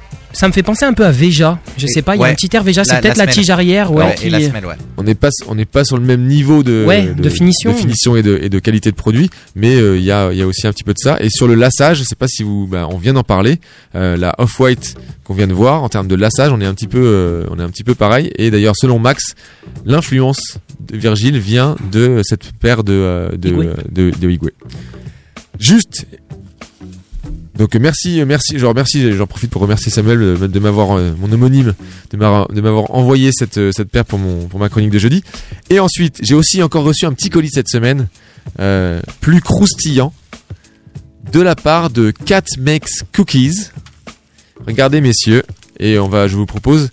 [0.47, 1.59] me fait penser un peu à Veja.
[1.77, 2.31] Je sais pas, il y a Ouais.
[2.31, 4.03] un petit air Veja, c'est peut-être la tige arrière, ouais.
[4.05, 4.75] ouais, qui- et la semelle, ouais.
[4.97, 7.71] On n'est pas, on n'est pas sur le même niveau de, Ouais, de finition.
[7.71, 10.37] de finition et, de, et de qualité de produit, mais euh, il y, a, il
[10.37, 11.17] y a aussi un petit peu de ça.
[11.21, 13.59] Et sur le lassage, je sais pas si vous, bah, on vient d'en parler,
[13.95, 16.87] euh, la Off-White qu'on vient de voir en termes de lassage, on est un petit
[16.87, 18.31] peu, euh, on est un petit peu pareil.
[18.37, 19.33] Et d'ailleurs, selon Max,
[19.85, 24.37] l'influence de Virgile vient de cette paire de euh, de, de, de.
[25.59, 26.05] Juste.
[27.57, 30.97] Donc euh, merci, euh, merci, je remercie, j'en profite pour remercier Samuel de, de m'avoir,
[30.97, 31.73] euh, mon homonyme,
[32.11, 32.47] de m'avoir,
[32.93, 35.23] envoyé cette, euh, cette paire pour mon, pour ma chronique de jeudi.
[35.69, 38.07] Et ensuite, j'ai aussi encore reçu un petit colis cette semaine,
[38.59, 40.13] euh, plus croustillant,
[41.31, 43.69] de la part de Cat Makes Cookies.
[44.67, 45.43] Regardez messieurs,
[45.79, 46.89] et on va, je vous propose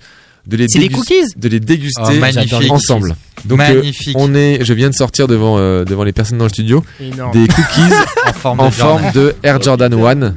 [0.47, 2.71] de les, C'est des dégus- cookies de les déguster Oh, magnifique.
[2.71, 3.17] ensemble.
[3.45, 4.17] Donc euh, Magnifique.
[4.17, 7.33] on est, je viens de sortir devant, euh, devant les personnes dans le studio, Énorme.
[7.33, 7.93] des cookies
[8.29, 9.01] en forme en de Jordan.
[9.03, 10.35] forme de Air Jordan 1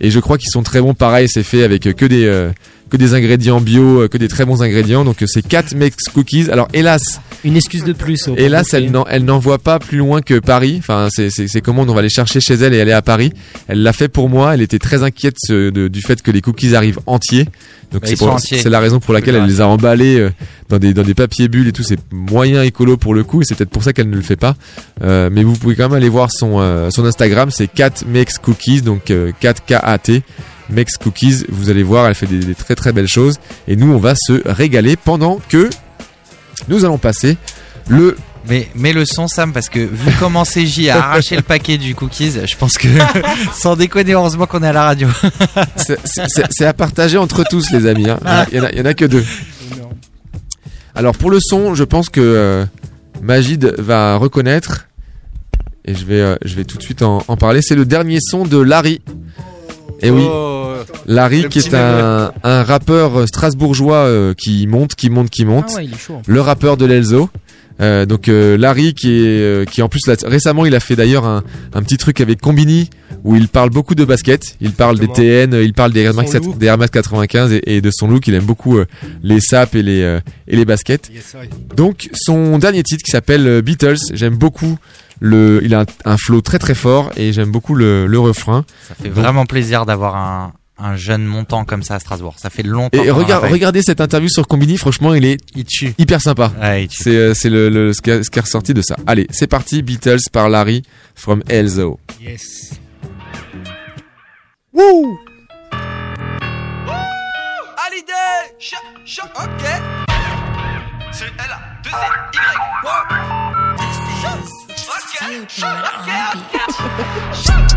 [0.00, 0.94] et je crois qu'ils sont très bons.
[0.94, 2.50] Pareil c'est fait avec que des euh,
[2.90, 5.04] que des ingrédients bio euh, que des très bons ingrédients.
[5.04, 6.50] Donc euh, c'est 4 Mex Cookies.
[6.50, 8.28] Alors hélas Une excuse de plus.
[8.28, 10.76] au hélas elle n'en- elle n'envoie pas plus loin que Paris.
[10.80, 13.32] Enfin c'est c'est c'est commande on va les chercher chez elle et aller à Paris.
[13.68, 14.54] Elle l'a fait pour moi.
[14.54, 17.46] Elle était très inquiète de- du fait que les cookies arrivent entiers.
[17.92, 20.30] Donc Bah, c'est la raison pour laquelle elle les a emballés euh,
[20.68, 21.82] dans des dans des papiers bulles et tout.
[21.82, 24.36] C'est moyen écolo pour le coup et c'est peut-être pour ça qu'elle ne le fait
[24.36, 24.54] pas.
[25.02, 28.38] Euh, mais vous pouvez quand même aller voir son, euh, son Instagram, c'est Cat Makes
[28.42, 30.22] Cookies, donc euh, 4 K-A-T,
[30.70, 31.44] Makes Cookies.
[31.48, 33.36] Vous allez voir, elle fait des, des très très belles choses.
[33.68, 35.68] Et nous, on va se régaler pendant que
[36.68, 37.36] nous allons passer
[37.88, 38.16] le.
[38.48, 41.94] Mais mets le son Sam parce que vu comment CJ a arraché le paquet du
[41.94, 42.88] cookies, je pense que
[43.54, 45.08] sans déconner heureusement qu'on est à la radio.
[45.76, 48.08] C'est à partager entre tous, les amis.
[48.08, 48.18] hein.
[48.50, 49.24] Il y en a- en que deux.
[50.94, 52.64] Alors pour le son, je pense que euh,
[53.22, 54.86] Magid va reconnaître.
[55.84, 57.60] Et je vais, euh, je vais tout de suite en, en parler.
[57.62, 59.00] C'est le dernier son de Larry.
[60.02, 60.26] Et oui.
[61.06, 65.66] Larry Le qui est un, un rappeur strasbourgeois euh, qui monte, qui monte, qui monte.
[65.70, 66.20] Ah ouais, il est chaud.
[66.26, 67.28] Le rappeur de l'Elzo.
[67.80, 70.96] Euh, donc euh, Larry qui est euh, qui en plus là, récemment il a fait
[70.96, 72.90] d'ailleurs un, un petit truc avec Combini
[73.24, 76.12] où il parle beaucoup de basket, il parle des TN, euh, il parle des Air
[76.12, 76.58] Max, Son look.
[76.58, 78.86] des Air Max 95 et, et de son look, il aime beaucoup euh,
[79.22, 81.10] les saps et les euh, et les baskets.
[81.12, 81.34] Yes.
[81.74, 84.76] Donc son dernier titre qui s'appelle euh, Beatles, j'aime beaucoup
[85.20, 88.64] le il a un, un flow très très fort et j'aime beaucoup le, le refrain.
[88.88, 92.34] Ça fait vraiment plaisir d'avoir un, un jeune montant comme ça à Strasbourg.
[92.38, 93.02] Ça fait longtemps.
[93.02, 95.94] Et regardez cette interview sur Combini, franchement, il est il tue.
[95.98, 96.52] hyper sympa.
[96.60, 96.88] Ouais.
[96.90, 98.96] C'est euh, c'est le, le ce, qui est, ce qui est ressorti de ça.
[99.06, 100.82] Allez, c'est parti, Beatles par Larry
[101.14, 102.00] from Elzo.
[102.20, 102.72] Yes.
[109.06, 109.64] Choc, ok
[111.10, 111.94] C'est L A 2 Z
[114.22, 114.59] Y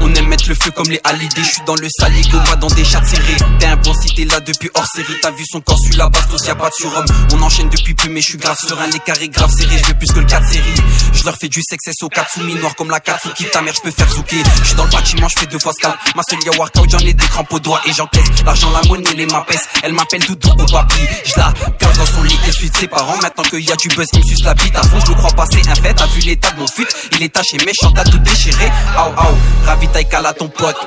[0.02, 1.44] On aime mettre le feu comme les Hallyday.
[1.44, 3.38] Je suis dans le saligo, pas dans des chats serrés.
[3.60, 5.14] T'es un bon si t'es là depuis hors série.
[5.22, 7.06] T'as vu son corps, celui la bastos, y'a pas de surhomme.
[7.34, 8.88] On enchaîne depuis peu mais je suis grave serein.
[8.88, 10.74] Les carrés grave serrés, je veux plus que le 4 série
[11.14, 13.92] Je leur fais du sexe au Katsumi Noir comme la Katsuki, ta mère je peux
[13.92, 14.44] faire zouker.
[14.62, 17.00] Je suis dans le bâtiment, je fais deux fois scalp Ma seule ya workout, j'en
[17.00, 18.30] ai des crampes aux doigts Et j'encaisse.
[18.46, 19.54] L'argent, la monnaie, les mapes
[19.84, 21.00] Elle m'appelle Doudou au papi.
[21.26, 21.54] Je la
[21.98, 23.18] dans son lit et suite ses parents.
[23.22, 25.16] Maintenant qu'il y a du buzz, il me suce la bite À fond, je le
[25.16, 25.94] crois passer un fait.
[25.94, 26.88] T'as vu l'état de mon fut?
[27.12, 30.78] Il est taché, méchant, t'as tout déchiré Aou aou, ravitaille cala ton pote.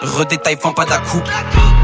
[0.00, 1.28] Redétaille, vends pas ta coupe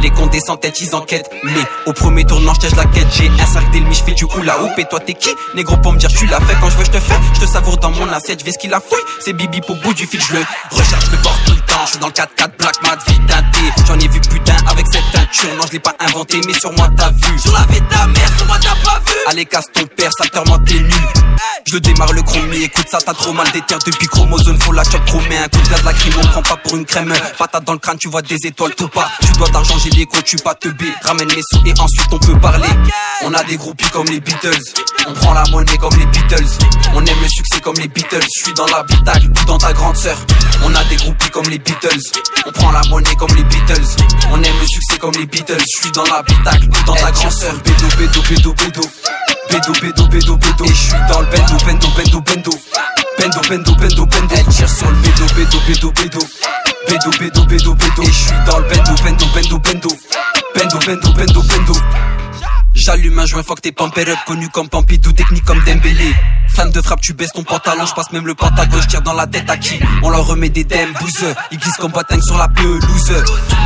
[0.01, 1.29] Les condés sans tête, ils enquêtent.
[1.43, 3.09] Mais au premier tournant, je la quête.
[3.13, 4.79] J'ai un sac d'elmi, je fais du hula hoop.
[4.79, 5.31] Et toi t'es qui?
[5.55, 6.55] Négro pour me dire tu l'as fait.
[6.61, 7.19] Quand je veux je te fais.
[7.35, 9.03] Je te savoure dans mon assiette Je ce qu'il a fouille.
[9.21, 11.85] C'est Bibi pour bout du fil Je le recherche le bord tout le temps.
[11.87, 12.27] Je suis dans le 4-4
[12.59, 12.75] black
[13.09, 16.73] vie teintée J'en ai vu putain avec cette Non je l'ai pas inventé mais sur
[16.73, 17.39] moi t'as vu.
[17.39, 19.17] Sur la vie de ta mère sur moi t'as pas vu.
[19.27, 20.93] Allez casse ton père sacrement t'es nul.
[21.67, 24.85] Je le démarre le chromé, écoute ça, t'as trop mal terres depuis chromosome, faut la
[24.85, 27.79] chop chromé, un coup de gaz lacrymo, prends pas pour une crème, patate dans le
[27.79, 30.69] crâne, tu vois des étoiles tout pas, tu dois d'argent, j'ai l'écho, tu pas te
[30.69, 32.69] b, ramène les sous et ensuite on peut parler.
[33.23, 34.61] On a des groupies comme les Beatles,
[35.09, 36.51] on prend la monnaie comme les Beatles,
[36.95, 39.97] on aime le succès comme les Beatles, je suis dans l'habitacle ou dans ta grande
[39.97, 40.19] sœur.
[40.65, 42.03] On a des groupies comme les Beatles,
[42.47, 43.87] on prend la monnaie comme les Beatles,
[44.31, 47.55] on aime le succès comme les Beatles, je suis dans l'habitacle dans ta grande sœur.
[47.65, 48.83] Bédo, bédo, bédo, bédo.
[49.51, 50.65] Bédo, bédo, bédo, bédo.
[50.65, 52.51] Et je suis dans le bendo, bendo, bendo, bendo.
[53.19, 54.35] Bendo, bendo, bendo, bendo.
[54.35, 56.19] Elle tire sur le bédo, bédo, bédo, bédo.
[56.89, 58.03] Bédo, bédo, bédo, bédo.
[58.03, 59.89] Et je suis dans le bendo, bendo, bendo, bendo.
[60.55, 61.75] Bendo, bendo, bendo, bendo.
[62.75, 66.13] J'allume un joint, fuck tes pump up, connu comme Pompidou, technique comme Dembélé.
[66.55, 69.13] Fan de frappe, tu baisses ton pantalon, je passe même le pentagone, je tire dans
[69.13, 72.39] la tête à qui On leur remet des dem, 12 ils glissent comme Boateng sur
[72.39, 73.13] la pelouse.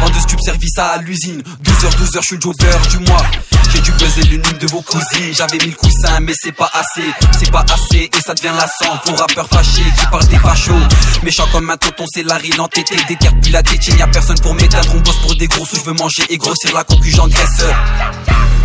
[0.00, 3.22] Vendeuse cube service à l'usine, 12h, 12h, je suis le du mois.
[3.72, 7.04] J'ai dû buzzer l'une de vos cousines, j'avais mis le coussin, mais c'est pas assez,
[7.38, 10.72] c'est pas assez, et ça devient lassant pour rappeurs fâchés qui parlent des fachos.
[11.22, 14.94] Méchant comme un tonton, c'est Larry l'entêté, des puis la tétine, y'a personne pour m'éteindre,
[14.94, 17.64] on bosse pour des gros sous, je veux manger et grossir la concu, j'engraisse.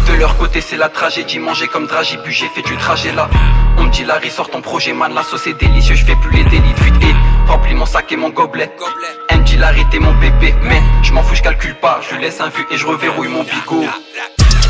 [0.08, 1.40] De leur côté, c'est la tragédie.
[1.40, 3.30] Manger comme dragée, puis j'ai fait du trajet là.
[3.78, 5.12] On me dit, Larry, sort ton projet, man.
[5.16, 6.76] La sauce est délicieux, je fais plus les délits.
[6.76, 8.70] Fuite et remplis mon sac et mon gobelet.
[9.44, 10.54] Dit, Larry, t'es mon bébé.
[10.62, 12.00] Mais je m'en fous, je calcule pas.
[12.08, 13.84] Je laisse un vu et je reverrouille mon bigot.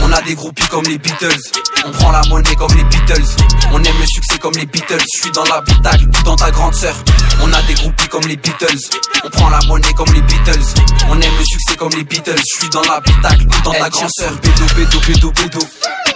[0.02, 1.42] On a des groupies comme les Beatles.
[1.86, 3.36] On prend la monnaie comme les Beatles.
[3.74, 5.04] On aime le succès comme les Beatles.
[5.14, 6.96] Je suis dans l'habitacle ou dans ta grande sœur.
[7.42, 8.80] On a des groupies comme les Beatles.
[9.26, 10.64] On prend la monnaie comme les Beatles.
[11.10, 12.38] On aime le succès comme les Beatles.
[12.38, 14.32] Je suis dans l'habitacle ou dans ta grande sœur.
[14.42, 15.60] Bédo, bédo, bédo, bédo.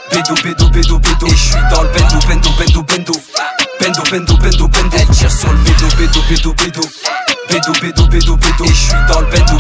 [0.09, 3.13] Je dans le bendo, bendo, bendo, bendo.
[3.79, 4.97] Bendo, bendo, bendo, bendo.
[5.13, 5.83] Tire sur le bendo,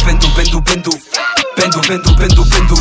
[0.05, 0.91] bendo, bendo, bendo.
[1.57, 2.75] Bendo, bendo, bendo, bendo.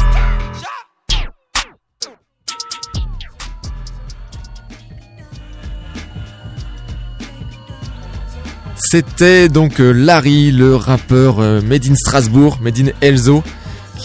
[8.79, 13.43] C'était donc euh, Larry, le rappeur euh, Made in Strasbourg, Made in Elzo,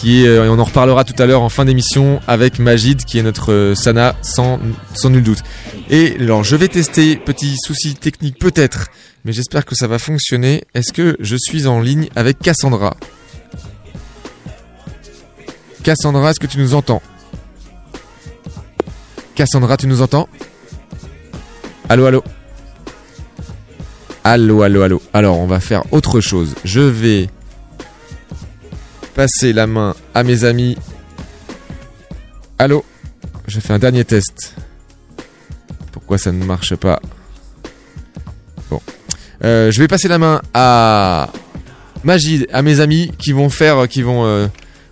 [0.04, 3.52] euh, on en reparlera tout à l'heure en fin d'émission avec Majid, qui est notre
[3.52, 4.58] euh, Sana sans,
[4.94, 5.42] sans nul doute.
[5.90, 8.88] Et alors, je vais tester, petit souci technique peut-être,
[9.24, 10.64] mais j'espère que ça va fonctionner.
[10.74, 12.96] Est-ce que je suis en ligne avec Cassandra?
[15.82, 17.02] Cassandra, est-ce que tu nous entends?
[19.34, 20.28] Cassandra, tu nous entends?
[21.88, 22.24] Allô, allô?
[24.24, 25.02] Allô, allô, allô.
[25.12, 26.54] Alors, on va faire autre chose.
[26.64, 27.28] Je vais
[29.14, 30.76] passer la main à mes amis.
[32.58, 32.84] Allô
[33.46, 34.54] Je fais un dernier test.
[35.92, 37.00] Pourquoi ça ne marche pas
[38.70, 38.80] Bon.
[39.44, 41.28] Euh, je vais passer la main à
[42.04, 44.24] Magid, à mes amis qui vont faire, qui vont.
[44.24, 44.46] euh,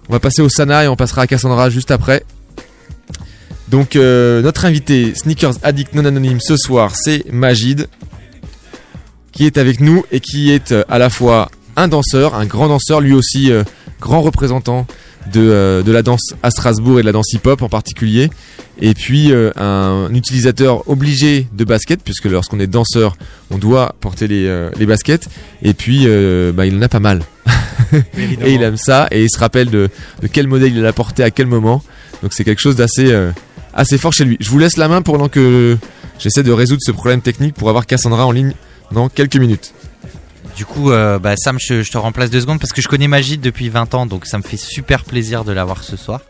[0.09, 2.25] on va passer au Sana et on passera à Cassandra juste après.
[3.69, 7.87] Donc euh, notre invité Sneakers Addict non anonyme ce soir, c'est Magid
[9.31, 12.67] qui est avec nous et qui est euh, à la fois un danseur, un grand
[12.67, 13.63] danseur, lui aussi euh,
[14.01, 14.87] grand représentant
[15.33, 18.31] de, euh, de la danse à Strasbourg et de la danse hip-hop en particulier,
[18.81, 23.17] et puis euh, un utilisateur obligé de basket, puisque lorsqu'on est danseur,
[23.51, 25.29] on doit porter les, euh, les baskets,
[25.63, 26.07] et puis
[26.55, 27.23] bah, il en a pas mal.
[27.93, 29.89] et il aime ça, et il se rappelle de,
[30.23, 31.83] de quel modèle il a porté à quel moment,
[32.23, 33.15] donc c'est quelque chose d'assez
[33.75, 34.37] assez fort chez lui.
[34.41, 35.77] Je vous laisse la main pendant que
[36.19, 38.55] j'essaie de résoudre ce problème technique pour avoir Cassandra en ligne
[38.93, 39.73] dans quelques minutes.
[40.61, 43.41] Du coup, euh, bah, Sam, je, te remplace deux secondes parce que je connais Magid
[43.41, 46.21] depuis 20 ans, donc ça me fait super plaisir de l'avoir ce soir.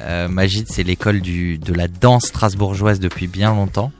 [0.00, 3.92] Euh, Magid, c'est l'école de la danse strasbourgeoise depuis bien longtemps.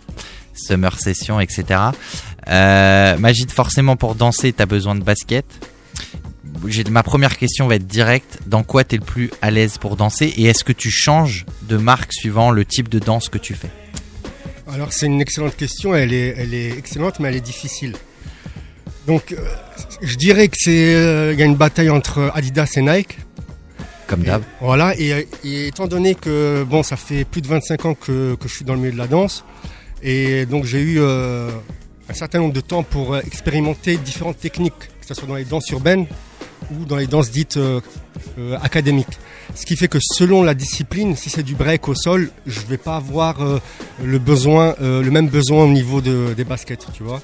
[0.52, 1.80] Summer session, etc.
[2.48, 5.46] Euh, Magid, forcément, pour danser, t'as besoin de basket.
[6.90, 8.40] Ma première question va être directe.
[8.46, 10.26] Dans quoi t'es le plus à l'aise pour danser?
[10.36, 13.70] Et est-ce que tu changes de marque suivant le type de danse que tu fais?
[14.74, 17.94] Alors c'est une excellente question, elle est, elle est excellente mais elle est difficile.
[19.06, 19.36] Donc euh,
[20.02, 23.18] je dirais que c'est euh, il y a une bataille entre Adidas et Nike.
[24.06, 24.42] Comme d'hab.
[24.60, 28.34] Voilà et, euh, et étant donné que bon ça fait plus de 25 ans que,
[28.36, 29.44] que je suis dans le milieu de la danse
[30.02, 31.50] et donc j'ai eu euh,
[32.08, 35.68] un certain nombre de temps pour expérimenter différentes techniques, que ce soit dans les danses
[35.70, 36.06] urbaines
[36.70, 37.58] ou dans les danses dites
[38.62, 39.18] académiques.
[39.54, 42.76] Ce qui fait que selon la discipline, si c'est du break au sol, je vais
[42.76, 43.58] pas avoir euh,
[44.02, 47.22] le besoin, euh, le même besoin au niveau de, des baskets, tu vois.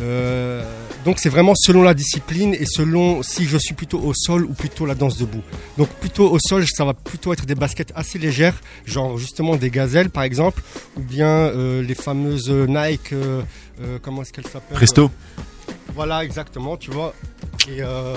[0.00, 0.64] Euh,
[1.04, 4.52] donc c'est vraiment selon la discipline et selon si je suis plutôt au sol ou
[4.52, 5.42] plutôt la danse debout.
[5.78, 9.70] Donc plutôt au sol, ça va plutôt être des baskets assez légères, genre justement des
[9.70, 10.62] gazelles par exemple,
[10.96, 13.42] ou bien euh, les fameuses Nike, euh,
[13.80, 14.76] euh, comment est-ce qu'elles s'appellent?
[14.76, 15.10] Presto.
[15.94, 17.14] Voilà exactement, tu vois.
[17.68, 18.16] Et euh,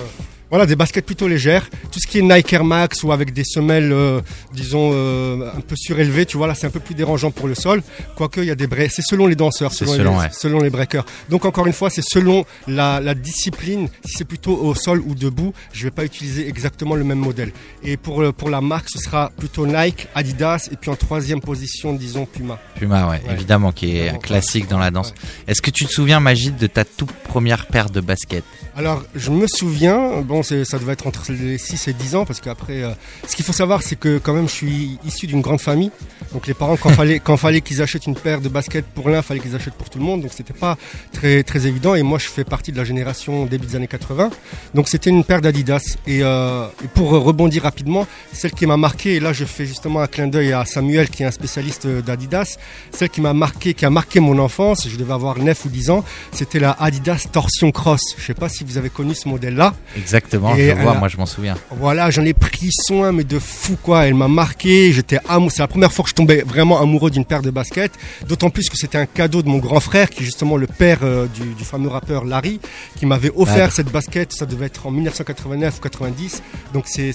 [0.50, 1.68] voilà des baskets plutôt légères.
[1.90, 4.20] Tout ce qui est Nike Air Max ou avec des semelles, euh,
[4.52, 7.54] disons euh, un peu surélevées, tu vois là c'est un peu plus dérangeant pour le
[7.54, 7.82] sol.
[8.16, 10.28] Quoique il y a des breaks, c'est selon les danseurs, selon, selon, les, ouais.
[10.32, 11.04] selon les breakers.
[11.28, 13.88] Donc encore une fois, c'est selon la, la discipline.
[14.04, 17.52] Si c'est plutôt au sol ou debout, je vais pas utiliser exactement le même modèle.
[17.82, 21.40] Et pour euh, pour la marque, ce sera plutôt Nike, Adidas et puis en troisième
[21.40, 22.58] position, disons Puma.
[22.76, 23.34] Puma, ouais, Ouais.
[23.34, 25.10] évidemment, qui est Évidemment, classique dans la danse.
[25.10, 25.14] Ouais.
[25.48, 28.44] Est-ce que tu te souviens, Magid, de ta toute première paire de baskets?
[28.76, 32.40] Alors, je me souviens, bon, ça devait être entre les 6 et 10 ans, parce
[32.40, 32.90] qu'après, euh,
[33.26, 35.90] ce qu'il faut savoir, c'est que quand même, je suis issu d'une grande famille.
[36.32, 39.22] Donc les parents, quand fallait, quand fallait qu'ils achètent une paire de baskets pour l'un,
[39.22, 40.22] fallait qu'ils achètent pour tout le monde.
[40.22, 40.76] Donc c'était pas
[41.12, 41.94] très très évident.
[41.94, 44.30] Et moi, je fais partie de la génération début des années 80.
[44.74, 45.96] Donc c'était une paire d'Adidas.
[46.06, 50.00] Et, euh, et pour rebondir rapidement, celle qui m'a marqué, et là je fais justement
[50.00, 52.56] un clin d'œil à Samuel, qui est un spécialiste euh, d'Adidas,
[52.92, 55.90] celle qui m'a marqué, qui a marqué mon enfance, je devais avoir 9 ou 10
[55.90, 58.00] ans, c'était la Adidas Torsion Cross.
[58.18, 59.74] Je sais pas si vous avez connu ce modèle-là.
[59.96, 61.56] Exactement, Et je vois, elle a- moi je m'en souviens.
[61.70, 64.06] Voilà, j'en ai pris soin, mais de fou quoi.
[64.06, 64.92] Elle m'a marqué.
[64.92, 65.50] J'étais amoureux.
[65.54, 67.92] C'est la première fois que je tombais vraiment amoureux d'une paire de baskets.
[68.28, 70.98] D'autant plus que c'était un cadeau de mon grand frère, qui est justement le père
[71.02, 72.60] euh, du, du fameux rappeur Larry,
[72.96, 73.74] qui m'avait offert Ah.
[73.74, 74.32] cette basket.
[74.32, 76.42] Ça devait être en 1989 ou 90.
[76.74, 77.12] Donc c'est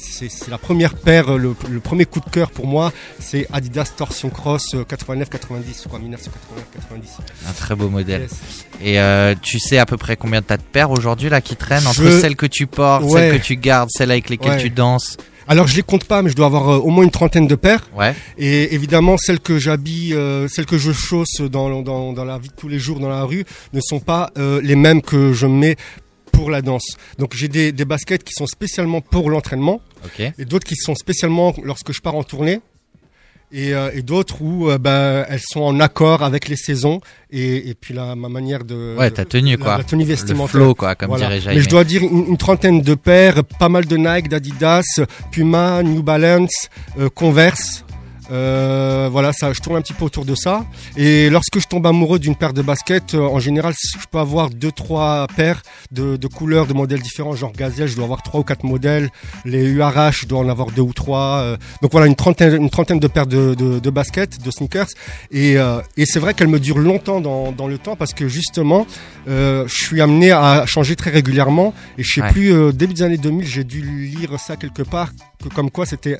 [0.50, 4.30] la première paire, euh, le, le premier coup de cœur pour moi, c'est Adidas Torsion
[4.30, 7.50] Cross 89-90 quoi, 1989-90.
[7.50, 8.22] Un très beau modèle.
[8.24, 8.32] Yes.
[8.82, 11.86] Et euh, tu sais à peu près combien t'as de paires aujourd'hui là qui traînent
[11.88, 13.30] entre Je- celles que tu portes, Ouais.
[13.32, 14.62] celles que tu gardes, celles avec lesquelles Ouais.
[14.62, 15.18] tu danses.
[15.48, 17.56] Alors je les compte pas, mais je dois avoir euh, au moins une trentaine de
[17.56, 17.90] paires.
[17.98, 18.16] Ouais.
[18.38, 22.48] Et évidemment, celles que j'habille, euh, celles que je chausse dans, dans, dans la vie
[22.48, 25.46] de tous les jours dans la rue, ne sont pas euh, les mêmes que je
[25.46, 25.76] mets
[26.32, 26.96] pour la danse.
[27.20, 30.22] Donc j'ai des, des baskets qui sont spécialement pour l'entraînement Ok.
[30.38, 32.60] et d'autres qui sont spécialement lorsque je pars en tournée.
[33.56, 37.70] Et, euh, et d'autres où euh, ben, elles sont en accord avec les saisons et,
[37.70, 39.78] et puis la, ma manière de Ouais, ta tenue la- quoi.
[39.78, 40.50] la tenue Le vestimentaire.
[40.50, 41.28] flow quoi, comme Voilà.
[41.28, 41.56] dirait Jaime.
[41.56, 45.84] Mais je dois dire une, une trentaine de paires, pas mal de Nike, d'Adidas, Puma,
[45.84, 47.86] New Balance, euh, Converse.
[48.32, 50.66] Euh, voilà, ça, je tourne un petit peu autour de ça.
[50.98, 54.50] Et lorsque je tombe amoureux d'une paire de baskets, euh, en général, je peux avoir
[54.50, 57.36] deux, trois paires de, de couleurs, de modèles différents.
[57.36, 59.10] Genre Gazelle, je dois avoir trois ou quatre modèles.
[59.46, 61.40] Les URH, je dois en avoir deux ou trois.
[61.42, 64.88] Euh, donc voilà, une trentaine, une trentaine de paires de, de, de baskets, de sneakers.
[65.32, 68.28] Et, euh, et c'est vrai qu'elles me durent longtemps dans, dans le temps parce que
[68.28, 68.88] justement,
[69.28, 71.74] euh, je suis amené à changer très régulièrement.
[71.98, 72.32] Et je sais Ouais.
[72.32, 75.10] plus, euh, début des années 2000, j'ai dû lire ça quelque part,
[75.50, 76.18] comme quoi c'était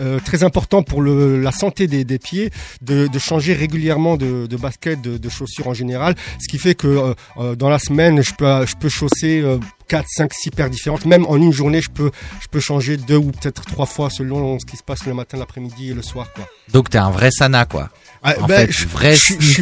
[0.00, 2.50] euh, très important pour la santé des, pieds
[2.82, 6.14] de, changer régulièrement de, basket, de, chaussures en général.
[6.40, 9.58] Ce qui fait que euh, euh, dans la semaine, je peux, chausser euh,
[9.88, 11.04] 4, 5, 6 paires différentes.
[11.04, 12.10] Même en une journée, je peux,
[12.40, 15.38] je peux changer deux ou peut-être trois fois selon ce qui se passe le matin,
[15.38, 16.32] l'après-midi et le soir.
[16.34, 16.46] Quoi.
[16.72, 17.90] Donc t'es un vrai sana quoi.
[18.28, 19.60] Ah, En ben, fait, je- vrai je-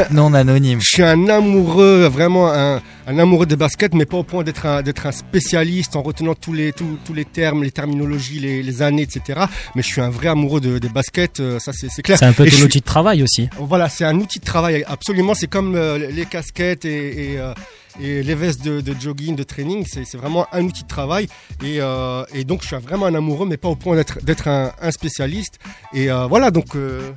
[0.00, 0.80] un- non anonyme.
[0.80, 4.64] Je suis un amoureux, vraiment un, un amoureux des baskets, mais pas au point d'être
[4.64, 8.62] un, d'être un spécialiste en retenant tous les, tous, tous les termes, les terminologies, les,
[8.62, 9.40] les années, etc.
[9.74, 12.16] Mais je suis un vrai amoureux de, des baskets, euh, ça c'est, c'est clair.
[12.18, 13.48] C'est un peu ton outil de travail aussi.
[13.58, 15.34] Voilà, c'est un outil de travail, absolument.
[15.34, 17.52] C'est comme euh, les casquettes et, et, euh,
[18.00, 19.84] et les vestes de, de jogging, de training.
[19.90, 21.26] C'est, c'est vraiment un outil de travail.
[21.64, 24.46] Et, euh, et donc, je suis vraiment un amoureux, mais pas au point d'être, d'être
[24.46, 25.58] un, un spécialiste.
[25.92, 26.76] Et euh, voilà, donc.
[26.76, 27.10] euh,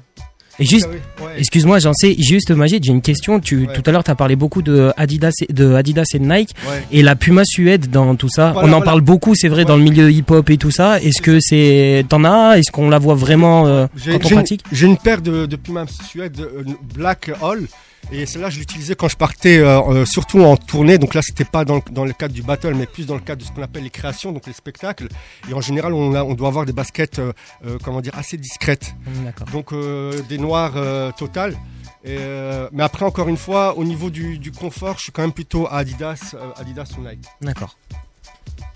[0.59, 0.99] Et juste, ouais.
[1.37, 3.39] excuse-moi, j'en sais, juste Magid, j'ai une question.
[3.39, 3.73] Tu, Ouais.
[3.73, 6.51] tout à l'heure, tu as parlé beaucoup de Adidas, et, de Adidas et de Nike.
[6.67, 6.83] Ouais.
[6.91, 8.51] Et la Puma Suède dans tout ça.
[8.51, 8.85] Voilà, on en voilà.
[8.85, 10.99] parle beaucoup, c'est vrai, dans le milieu hip-hop et tout ça.
[11.01, 12.57] Est-ce que c'est, t'en as?
[12.59, 14.63] Est-ce qu'on la voit vraiment, euh, J'ai, quand on pratique?
[14.71, 16.63] j'ai une paire de, de Puma Suède euh,
[16.95, 17.67] Black Hall.
[18.11, 20.97] Et celle-là, je l'utilisais quand je partais, euh, euh, surtout en tournée.
[20.97, 23.21] Donc là, c'était pas dans, le- dans le cadre du battle, mais plus dans le
[23.21, 25.07] cadre de ce qu'on appelle les créations, donc les spectacles.
[25.49, 27.33] Et en général, on, a, on doit avoir des baskets, euh,
[27.83, 28.93] comment dire, assez discrètes.
[29.23, 29.47] D'accord.
[29.47, 30.73] Donc euh, des noirs
[31.15, 31.57] total.
[32.05, 32.17] Et,
[32.73, 35.67] mais après, encore une fois, au niveau du, du confort, je suis quand même plutôt
[35.67, 37.25] à Adidas, Adidas ou Nike.
[37.41, 37.77] D'accord.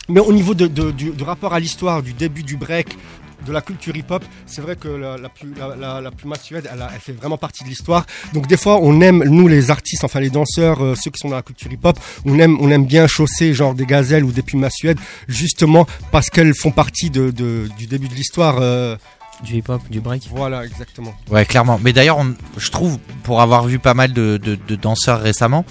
[0.10, 2.98] Mais au niveau de, de- du, du rapport à l'histoire, du début du break,
[3.46, 7.00] de la culture hip-hop, c'est vrai que la, la, plus- la, Suède, elle, a- elle
[7.00, 8.06] fait vraiment partie de l'histoire.
[8.34, 11.30] Donc des fois, on aime, nous les artistes, enfin les danseurs, euh, ceux qui sont
[11.30, 14.42] dans la culture hip-hop, on aime, on aime bien chausser genre des gazelles ou des
[14.42, 14.98] Puma Suède,
[15.28, 18.58] justement parce qu'elles font partie de, de- du début de l'histoire.
[18.60, 18.96] euh.
[19.44, 20.24] Du hip-hop, du break.
[20.32, 21.14] Voilà, exactement.
[21.30, 21.80] Ouais, clairement.
[21.84, 22.18] Mais d'ailleurs,
[22.58, 25.64] je trouve, pour avoir vu pas mal de, de- de danseurs récemment,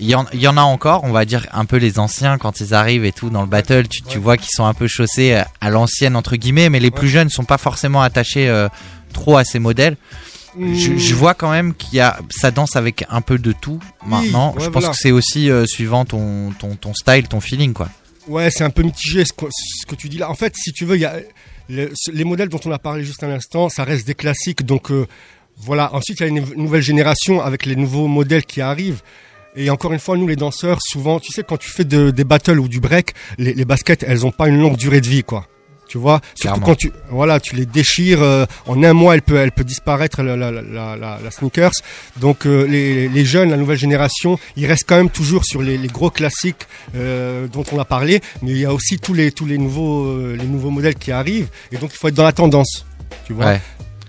[0.00, 2.38] il y, en, il y en a encore, on va dire un peu les anciens
[2.38, 4.88] quand ils arrivent et tout dans le battle, tu, tu vois qu'ils sont un peu
[4.88, 8.68] chaussés euh, à l'ancienne entre guillemets, mais les plus jeunes sont pas forcément attachés euh,
[9.12, 9.96] trop à ces modèles.
[10.58, 13.78] Je, je vois quand même qu'il y a, ça danse avec un peu de tout
[14.04, 14.52] maintenant.
[14.54, 14.88] ouais, je pense voilà.
[14.88, 17.88] que c'est aussi euh, suivant ton, ton, ton style, ton feeling quoi.
[18.26, 20.28] Ouais, c'est un peu mitigé ce que, ce que tu dis là.
[20.28, 21.14] En fait, si tu veux, il y a
[21.68, 24.64] le- les modèles dont on a parlé juste à l'instant, ça reste des classiques.
[24.66, 25.06] Donc euh,
[25.56, 25.94] voilà.
[25.94, 29.02] Ensuite, il y a une nouvelle génération avec les nouveaux modèles qui arrivent.
[29.56, 32.24] Et encore une fois, nous les danseurs, souvent, tu sais, quand tu fais de- des
[32.24, 35.24] battles ou du break, les, les baskets, elles ont pas une longue durée de vie,
[35.24, 35.46] quoi.
[35.88, 39.34] Tu vois, surtout quand tu, voilà, tu les déchires euh, en un mois, elle peut,
[39.38, 41.72] elle peut disparaître la, la, la, la, la sneakers.
[42.18, 45.76] Donc euh, les, les jeunes, la nouvelle génération, ils restent quand même toujours sur les,
[45.76, 49.32] les gros classiques euh, dont on a parlé, mais il y a aussi tous les
[49.32, 52.30] tous les nouveaux les nouveaux modèles qui arrivent, et donc il faut être dans la
[52.32, 52.86] tendance.
[53.26, 53.46] Tu vois?
[53.46, 53.60] Ouais.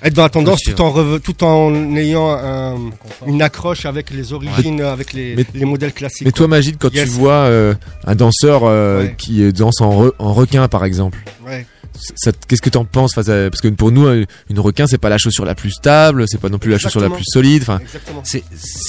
[0.03, 2.89] Être dans la tendance tout en, tout en ayant un-
[3.27, 6.25] une accroche avec les origines, avec les, Mais- les modèles classiques.
[6.25, 7.03] Mais toi, Magid, quand Yes.
[7.05, 7.75] tu vois euh,
[8.05, 9.15] un danseur euh, Ouais.
[9.17, 11.67] qui euh, danse en, re- en requin, par exemple, Ouais.
[12.47, 14.07] qu'est-ce que t'en penses face à- Parce que pour nous,
[14.49, 17.01] une requin, c'est pas la chaussure la plus stable, c'est pas non plus la chaussure
[17.01, 17.61] la plus solide.
[17.61, 17.79] Enfin.
[18.23, 18.41] C'est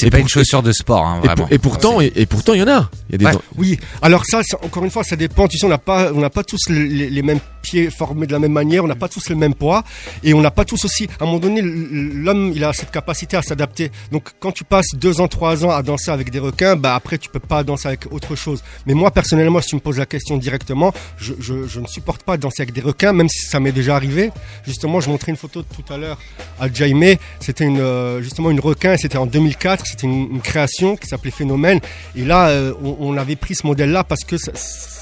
[0.04, 1.44] pas pour- une chaussure de sport, hein, et, vraiment.
[1.44, 2.90] pour- et pourtant, et, et pourtant, il y en a.
[3.10, 3.42] Il y a des Ouais.
[3.58, 5.46] Oui, alors ça, encore une fois, ça dépend.
[5.46, 8.26] Tu sais, on n'a pas, on n'a pas tous les, les- les mêmes pieds formés
[8.26, 9.84] de la même manière, on n'a pas tous le même poids,
[10.22, 11.08] et on n'a pas tous aussi.
[11.18, 13.90] À un moment donné, l'homme, il a cette capacité à s'adapter.
[14.10, 17.18] Donc, quand tu passes deux ans, trois ans à danser avec des requins, bah après,
[17.18, 18.62] tu peux pas danser avec autre chose.
[18.86, 22.62] Mais moi, personnellement, si tu me poses la question directement, je, ne supporte pas danser
[22.62, 24.30] avec des requins, même si ça m'est déjà arrivé.
[24.66, 26.18] Justement, je montrais une photo tout à l'heure
[26.60, 27.16] à Jaime.
[27.40, 28.96] C'était une, euh, justement une requin.
[28.96, 29.86] C'était en 2004.
[29.86, 31.80] C'était une, une création qui s'appelait Phénomène.
[32.16, 34.52] Et là, euh, on, on avait pris ce modèle-là parce que ça,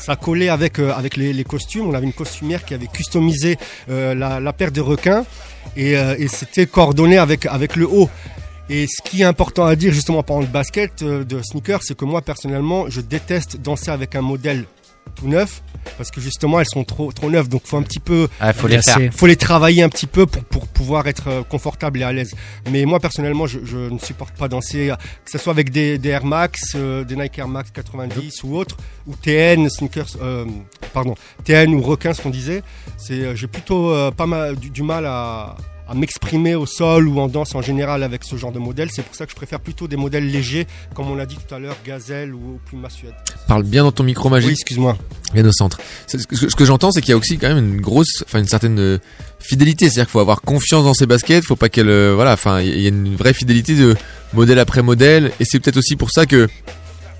[0.00, 1.86] ça collait avec euh, les, costumes.
[1.88, 3.58] On avait une costumière qui avait customisé
[3.90, 5.24] euh, la, paire de requins
[5.76, 8.08] et, euh, et c'était coordonné avec avec le haut.
[8.68, 11.96] Et ce qui est important à dire justement par exemple de basket, de sneakers, c'est
[11.96, 14.64] que moi personnellement, je déteste danser avec un modèle
[15.14, 15.62] tout neuf
[15.96, 18.66] parce que justement elles sont trop trop neuves donc faut un petit peu Ah, faut
[18.66, 18.98] les faire.
[19.12, 22.34] Faut les travailler un petit peu pour, pour pouvoir être euh, confortable et à l'aise.
[22.70, 25.98] Mais moi personnellement, je, je ne supporte pas danser, euh, que ce soit avec des,
[25.98, 28.76] des Air Max, euh, des Nike Air Max 90 ou autres,
[29.06, 30.44] ou TN sneakers, euh,
[30.92, 32.62] pardon, TN ou requin, ce qu'on disait.
[32.96, 35.56] C'est, j'ai plutôt euh, pas mal du, du mal à,
[35.90, 38.90] à m'exprimer au sol ou en danse en général avec ce genre de modèle.
[38.92, 41.52] C'est pour ça que je préfère plutôt des modèles légers, comme on l'a dit tout
[41.52, 43.14] à l'heure, gazelle ou Puma Suède.
[43.48, 44.96] Parle bien dans ton micro Oui, magique, excuse-moi.
[45.34, 45.80] bien au centre.
[46.06, 48.78] Ce que, j'entends, c'est qu'il y a aussi quand même une grosse, enfin une certaine
[48.78, 48.98] euh,
[49.40, 49.86] fidélité.
[49.86, 51.44] C'est-à-dire qu'il faut avoir confiance dans ses baskets.
[51.44, 53.96] Faut pas qu'elle, euh, voilà, enfin, il y a une vraie fidélité de
[54.32, 55.32] modèle après modèle.
[55.40, 56.48] Et c'est peut-être aussi pour ça que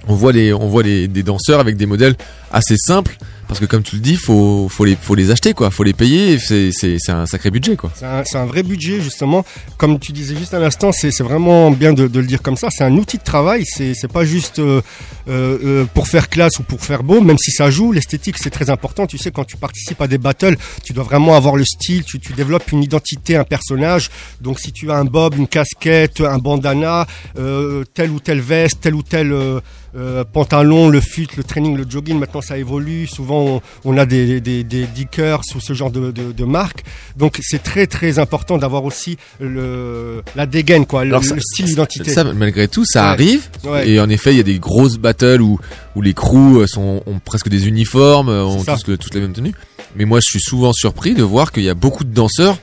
[0.06, 2.14] on voit les, on voit les, des danseurs avec des modèles
[2.52, 3.18] assez simples.
[3.51, 5.92] Parce que comme tu le dis, faut, faut les, faut les acheter quoi, faut les
[5.92, 6.38] payer.
[6.38, 6.70] C'est,
[7.09, 7.90] un sacré budget quoi.
[7.96, 9.44] C'est un, un vrai budget justement.
[9.76, 12.68] Comme tu disais juste à l'instant, c'est vraiment bien de, de le dire comme ça.
[12.70, 13.64] C'est un outil de travail.
[13.66, 14.80] C'est c'est pas juste euh,
[15.28, 17.90] euh, euh, pour faire classe ou pour faire beau, même si ça joue.
[17.90, 19.09] L'esthétique c'est très important.
[19.09, 22.05] Tu sais quand tu participes à des battles, tu dois vraiment avoir le style.
[22.05, 24.11] Tu, tu développes une identité, un personnage.
[24.40, 27.05] Donc si tu as un bob, une casquette, un bandana,
[27.36, 29.61] euh, telle ou telle veste, tel ou tel euh,
[29.96, 32.18] euh, pantalon, le fut, le training, le jogging.
[32.18, 33.07] Maintenant ça évolue.
[33.07, 36.84] Souvent on, on a des, des, des dickers ou ce genre de, de, de marques.
[37.16, 41.66] Donc c'est très très important d'avoir aussi le, la dégaine, quoi, le, ça- le style
[41.66, 42.11] d'identité.
[42.11, 43.09] Ça, malgré tout, ça Ouais.
[43.09, 43.49] arrive.
[43.64, 43.88] Ouais.
[43.88, 45.59] Et en effet, il y a des grosses battles où,
[45.97, 49.20] où les crews euh, sont, ont presque des uniformes, euh, ont tous, le- toutes les
[49.20, 49.55] mêmes tenues.
[49.97, 52.59] Mais moi, je suis souvent surpris de voir qu'il y a beaucoup de danseurs.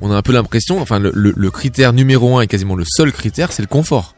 [0.00, 2.84] On a un peu l'impression, enfin, le, le- le critère numéro un et quasiment le
[2.86, 4.14] seul critère, c'est le confort.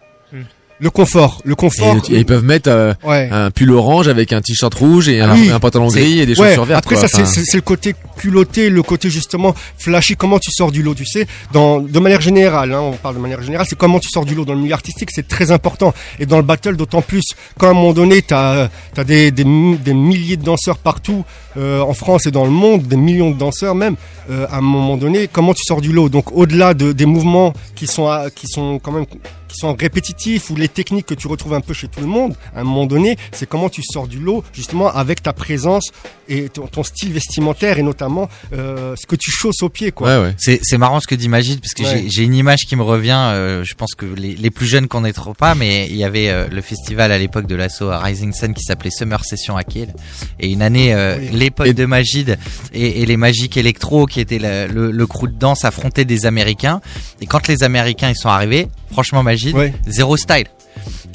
[0.82, 1.96] Le confort, le confort.
[2.10, 3.28] et ils peuvent mettre euh, ouais.
[3.30, 5.48] un pull orange avec un t-shirt rouge et un, Oui.
[5.50, 6.84] un pantalon gris et des Ouais, chaussures vertes.
[6.84, 7.02] Après quoi.
[7.02, 10.16] ça c'est- Enfin, c'est c'est le côté culotté, le côté justement flashy.
[10.16, 11.26] Comment tu sors du lot, tu sais?
[11.52, 14.34] Dans de manière générale, hein, on parle de manière générale, c'est comment tu sors du
[14.34, 15.94] lot dans le milieu artistique, c'est très important.
[16.18, 17.22] Et dans le battle d'autant plus.
[17.58, 21.24] Quand à un moment donné, t'as as des, des mi- des milliers de danseurs partout
[21.56, 23.94] euh, en France et dans le monde, des millions de danseurs même.
[24.30, 26.08] euh, à un moment donné, comment tu sors du lot?
[26.08, 29.06] Donc au-delà de, des mouvements qui sont à- qui sont quand même
[29.52, 32.34] qui sont répétitifs ou les techniques que tu retrouves un peu chez tout le monde,
[32.56, 35.90] à un moment donné, c'est comment tu sors du lot justement avec ta présence
[36.28, 40.08] et ton, ton style vestimentaire et notamment euh, ce que tu chausses aux pieds quoi.
[40.20, 40.58] ouais, ouais.
[40.62, 42.06] C'est marrant ce que dit Magid parce que Ouais.
[42.08, 43.10] j'ai- une image qui me revient.
[43.32, 46.46] euh, je pense que les, les plus jeunes connaîtront pas, mais il y avait euh,
[46.48, 49.92] le festival à l'époque de l'assaut Rising Sun qui s'appelait Summer Session à Kiel.
[50.40, 51.28] Et une année, euh, Oui.
[51.32, 52.38] l'époque Et- de Magid
[52.72, 56.24] et, et les Magiques Electro qui était le, le, le crew de danse affrontaient des
[56.26, 56.80] Américains.
[57.20, 59.72] Et quand les Américains ils sont arrivés, franchement Magid, Ouais.
[59.86, 60.46] zéro style.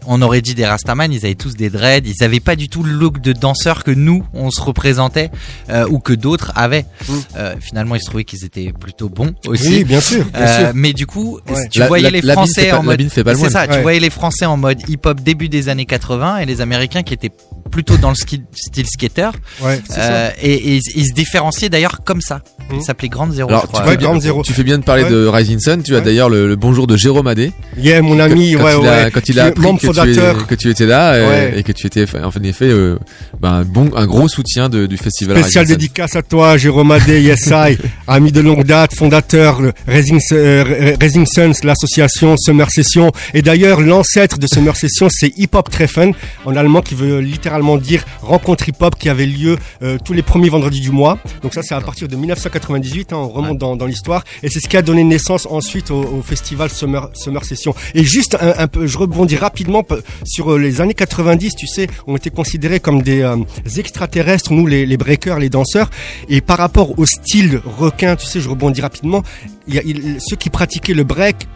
[0.05, 2.81] On aurait dit des Rastaman, ils avaient tous des dreads, ils avaient pas du tout
[2.83, 5.29] le look de danseur que nous on se représentait
[5.69, 6.85] euh, ou que d'autres avaient.
[7.07, 7.13] Mm.
[7.37, 9.67] Euh, finalement, il se trouvait qu'ils étaient plutôt bons aussi.
[9.69, 11.67] Oui, bien sûr, bien Euh, mais du coup, Ouais.
[11.69, 14.45] tu La- voyais la- les Français pas- en mode, c'est ça, tu voyais les Français
[14.45, 17.31] en mode hip-hop début des années 80 et les Américains qui étaient
[17.71, 19.29] plutôt dans le ski- style skater.
[19.61, 20.31] Ouais, c'est ça.
[20.41, 22.41] Et, et ils, ils se différenciaient d'ailleurs comme ça.
[22.69, 22.77] Mhm.
[22.79, 24.41] Ils s'appelaient Grande Zéro, Alors, je tu fais, bien, Ground Zero.
[24.43, 25.09] tu fais bien de parler Ouais.
[25.09, 25.83] de Rising Sun.
[25.83, 26.03] Tu as Ouais.
[26.03, 27.51] d'ailleurs le, le bonjour de Jérôme Adé.
[27.77, 29.11] Yeah, mon ami, quand ouais, il a, ouais.
[29.11, 31.53] quand il qui a est appris que tu, que tu étais là Ouais.
[31.59, 32.97] et que tu étais en effet euh,
[33.41, 35.75] ben, un bon un gros soutien de- du festival Spécial Sun.
[35.75, 37.77] dédicace à toi, Jérôme Adé, Yes I,
[38.07, 43.11] ami de longue date, fondateur de Rising, euh, Rising Suns, l'association Summer Session.
[43.33, 46.13] Et d'ailleurs, l'ancêtre de Summer Session, c'est Hip Hop Treffen,
[46.45, 50.49] en allemand, qui veut littéralement dire, rencontre hip-hop qui avait lieu euh, tous les premiers
[50.49, 51.17] vendredis du mois.
[51.41, 54.23] Donc ça, c'est à partir de 1998, hein, on remonte dans, dans l'histoire.
[54.43, 57.73] Et c'est ce qui a donné naissance ensuite au, au festival Summer, Summer Session.
[57.93, 59.85] Et juste un, un peu, je rebondis rapidement
[60.25, 63.37] sur euh, les années 90, tu sais, on était considérés comme des euh,
[63.77, 65.89] extraterrestres, nous les, breakers, les danseurs.
[66.27, 69.23] Et par rapport au style requin, tu sais, je rebondis rapidement,
[69.69, 71.47] ceux qui pratiquaient le break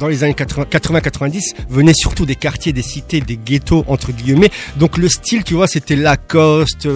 [0.00, 4.50] dans les années 80-90 venaient surtout des quartiers, des cités, des ghettos entre guillemets.
[4.76, 6.88] Donc le style, tu vois, c'était Lacoste,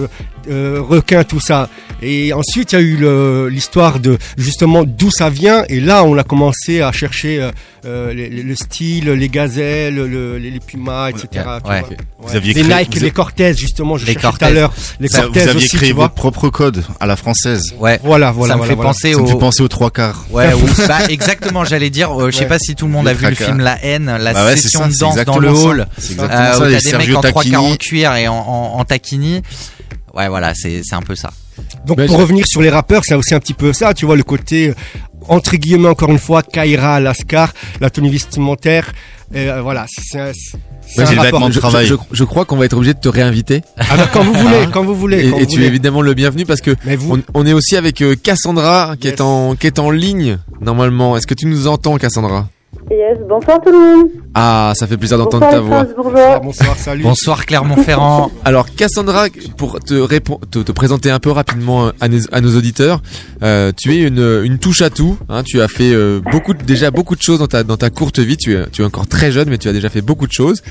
[0.49, 1.69] euh, euh, requin, tout ça.
[2.01, 5.63] Et ensuite, il y a eu l'histoire de justement d'où ça vient.
[5.69, 7.51] Et là, on a commencé à chercher euh,
[7.85, 11.27] euh, les- les- le style, les gazelles, le- les, les pumas, etc.
[11.33, 11.37] tu
[11.69, 11.79] ouais.
[11.81, 11.89] vois.
[12.19, 12.35] Vous Ouais.
[12.37, 14.45] aviez les créé- Nike, vous les Cortez, justement, je Les cherchais tout Cortez.
[14.45, 14.73] à l'heure.
[14.99, 16.05] Les Ça, Cortez vous aviez aussi, créé tu vois.
[16.05, 17.73] votre propre code à la française.
[17.79, 17.99] Ouais.
[18.03, 18.89] Voilà, voilà, ça me voilà, fait voilà.
[18.89, 19.27] penser Ça me au.
[19.27, 20.25] fait penser aux trois quarts.
[20.31, 22.47] Ouais, ou- bah, exactement, j'allais dire, euh, je sais Ouais.
[22.49, 24.81] pas si tout le monde Les a vu le film La haine, la Bah session
[24.81, 26.65] ça, de danse dans le hall, C'est exactement ça.
[26.69, 29.41] les des mecs en trois quarts en cuir et en taquini.
[30.13, 31.31] Ouais, voilà, c'est c'est un peu ça.
[31.85, 34.15] Donc pour je- revenir sur les rappeurs, c'est aussi un petit peu ça, tu vois,
[34.15, 34.73] le côté, euh,
[35.27, 37.51] entre guillemets, encore une fois, Kaira, Lascar,
[37.81, 38.91] la tenue vestimentaire,
[39.35, 40.31] euh, voilà, c'est un,
[40.97, 41.47] Ouais, rapport.
[41.47, 41.87] de Je, travail.
[41.87, 43.61] je- je crois qu'on va être obligé de te réinviter.
[43.77, 45.27] Ah bah, quand vous voulez, quand vous voulez.
[45.27, 47.53] Et, quand et vous tu es évidemment le bienvenu parce que vous, on, on est
[47.53, 49.15] aussi avec euh, Cassandra qui Yes.
[49.15, 51.17] est en qui est en ligne normalement.
[51.17, 52.47] Est-ce que tu nous entends Cassandra?
[52.91, 54.07] Yes, bonsoir tout le monde.
[54.35, 55.83] Ah, ça fait plaisir d'entendre Bonsoir ta voix.
[55.83, 56.39] Strasbourgeois.
[56.39, 57.03] bonsoir, salut.
[57.03, 58.31] Bonsoir Clermont-Ferrand.
[58.45, 59.25] Alors Cassandra,
[59.57, 60.07] pour te,
[60.49, 63.01] te, te présenter un peu rapidement à, nos- à nos auditeurs,
[63.43, 65.17] euh, tu es une, une touche à tout.
[65.29, 67.91] Hein, tu as fait euh, beaucoup, de- déjà beaucoup de choses dans ta, dans ta
[67.91, 68.37] courte vie.
[68.37, 70.63] Tu es, tu es encore très jeune, mais tu as déjà fait beaucoup de choses.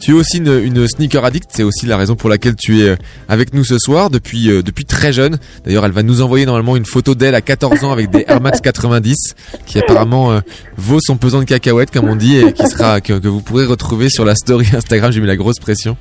[0.00, 1.50] Tu es aussi une, une sneaker addict.
[1.52, 2.96] C'est aussi la raison pour laquelle tu es euh,
[3.28, 5.38] avec nous ce soir depuis, euh, depuis très jeune.
[5.64, 8.40] D'ailleurs, elle va nous envoyer normalement une photo d'elle à 14 ans avec des Air
[8.40, 9.34] Max 90,
[9.66, 10.40] qui apparemment euh,
[10.76, 13.64] vaut son pesant de cacahuètes, comme on dit, et qui sera que, que vous pourrez
[13.64, 15.10] retrouver sur la story Instagram.
[15.10, 15.96] J'ai mis la grosse pression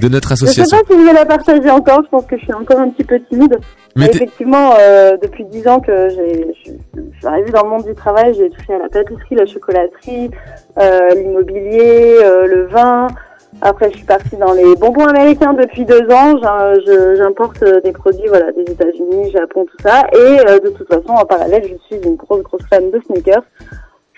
[0.00, 0.78] de notre Je sais association.
[0.78, 3.04] pas si je vais la partager encore, je pense que je suis encore un petit
[3.04, 3.56] peu timide.
[3.94, 7.94] Mais effectivement, euh, depuis 10 ans que j'ai, je, suis arrivée dans le monde du
[7.94, 10.30] travail, j'ai touché à la pâtisserie, la chocolaterie,
[10.80, 13.06] euh, l'immobilier, euh, le vin.
[13.60, 16.34] Après, je suis partie dans les bonbons américains depuis deux ans.
[17.16, 20.06] J'importe des produits voilà, des États-Unis, Japon, tout ça.
[20.14, 23.44] Et de toute façon, en parallèle, je suis une grosse, grosse fan de sneakers.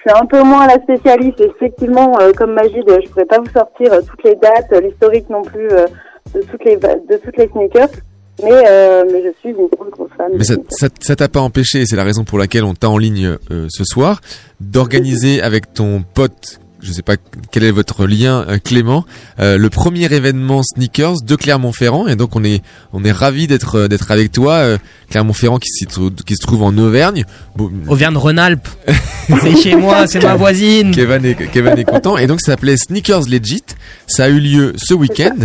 [0.07, 1.41] Suis un peu moins la spécialiste.
[1.41, 5.31] Effectivement, euh, comme Magid, je pourrais pas vous sortir euh, toutes les dates, euh, l'historique
[5.31, 7.89] non plus de toutes les de toutes les sneakers.
[8.43, 10.33] Mais, mais je suis une grosse, grosse fan.
[10.35, 12.99] Mais ça ça ça t'a pas empêché, c'est la raison pour laquelle on t'a en
[12.99, 14.21] ligne ce soir,
[14.61, 17.17] d'organiser avec ton pote, je sais pas
[17.51, 19.05] quel est votre lien euh, Clément,
[19.41, 22.63] euh, le premier événement sneakers de Clermont-Ferrand et donc on est
[22.93, 24.79] on est ravi d'être euh, d'être avec toi euh,
[25.11, 25.71] Clermont-Ferrand qui,
[26.27, 27.25] qui se trouve en Auvergne.
[27.57, 28.69] Bon, Auvergne-Rhône-Alpes.
[29.41, 30.91] c'est chez moi, c'est ma voisine.
[30.95, 32.19] Kevin est, Kevin est content.
[32.19, 33.63] Et donc, ça s'appelait Sneakers Legit.
[34.07, 35.37] Ça a eu lieu ce week-end.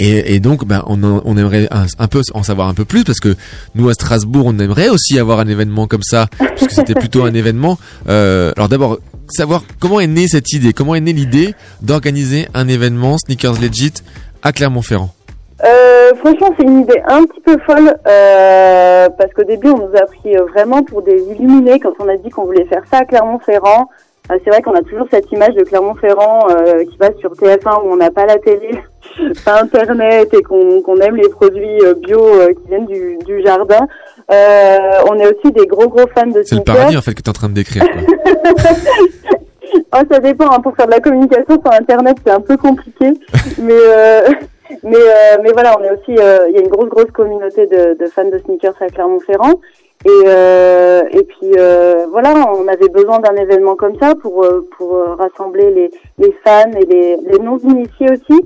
[0.00, 3.04] Et, et donc, ben, on, on aimerait un, un peu en savoir un peu plus
[3.04, 3.36] parce que
[3.74, 6.26] nous à Strasbourg, on aimerait aussi avoir un événement comme ça,
[6.56, 7.78] puisque c'était plutôt un événement.
[8.08, 8.98] Euh, alors d'abord,
[9.32, 13.94] savoir comment est née cette idée, comment est née l'idée d'organiser un événement Sneakers Legit
[14.42, 15.10] à Clermont-Ferrand.
[15.62, 19.96] Euh, franchement, c'est une idée un petit peu folle euh, parce qu'au début, on nous
[19.96, 22.98] a pris euh, vraiment pour des illuminés quand on a dit qu'on voulait faire ça
[22.98, 23.90] à Clermont-Ferrand.
[24.30, 27.84] Euh, c'est vrai qu'on a toujours cette image de Clermont-Ferrand euh, qui passe sur TF1
[27.84, 28.70] où on n'a pas la télé,
[29.44, 32.22] pas Internet et qu'on aime les produits bio
[32.62, 33.86] qui viennent du jardin.
[34.32, 34.78] Euh,
[35.10, 36.74] on est aussi des gros gros fans de C'est le sneakers.
[36.76, 37.84] paradis en fait que tu es en train de décrire.
[37.84, 38.60] Quoi.
[39.92, 40.50] Oh, ça dépend.
[40.52, 40.60] hein.
[40.60, 43.10] Pour faire de la communication sur Internet, c'est un peu compliqué.
[43.58, 44.20] mais euh,
[44.84, 46.16] mais euh, mais voilà, on est aussi.
[46.18, 49.60] euh, Il y a une grosse grosse communauté de, de fans de sneakers à Clermont-Ferrand.
[50.06, 54.96] Et euh, et puis euh, voilà, on avait besoin d'un événement comme ça pour pour
[55.18, 58.40] rassembler les les fans et les les non initiés aussi.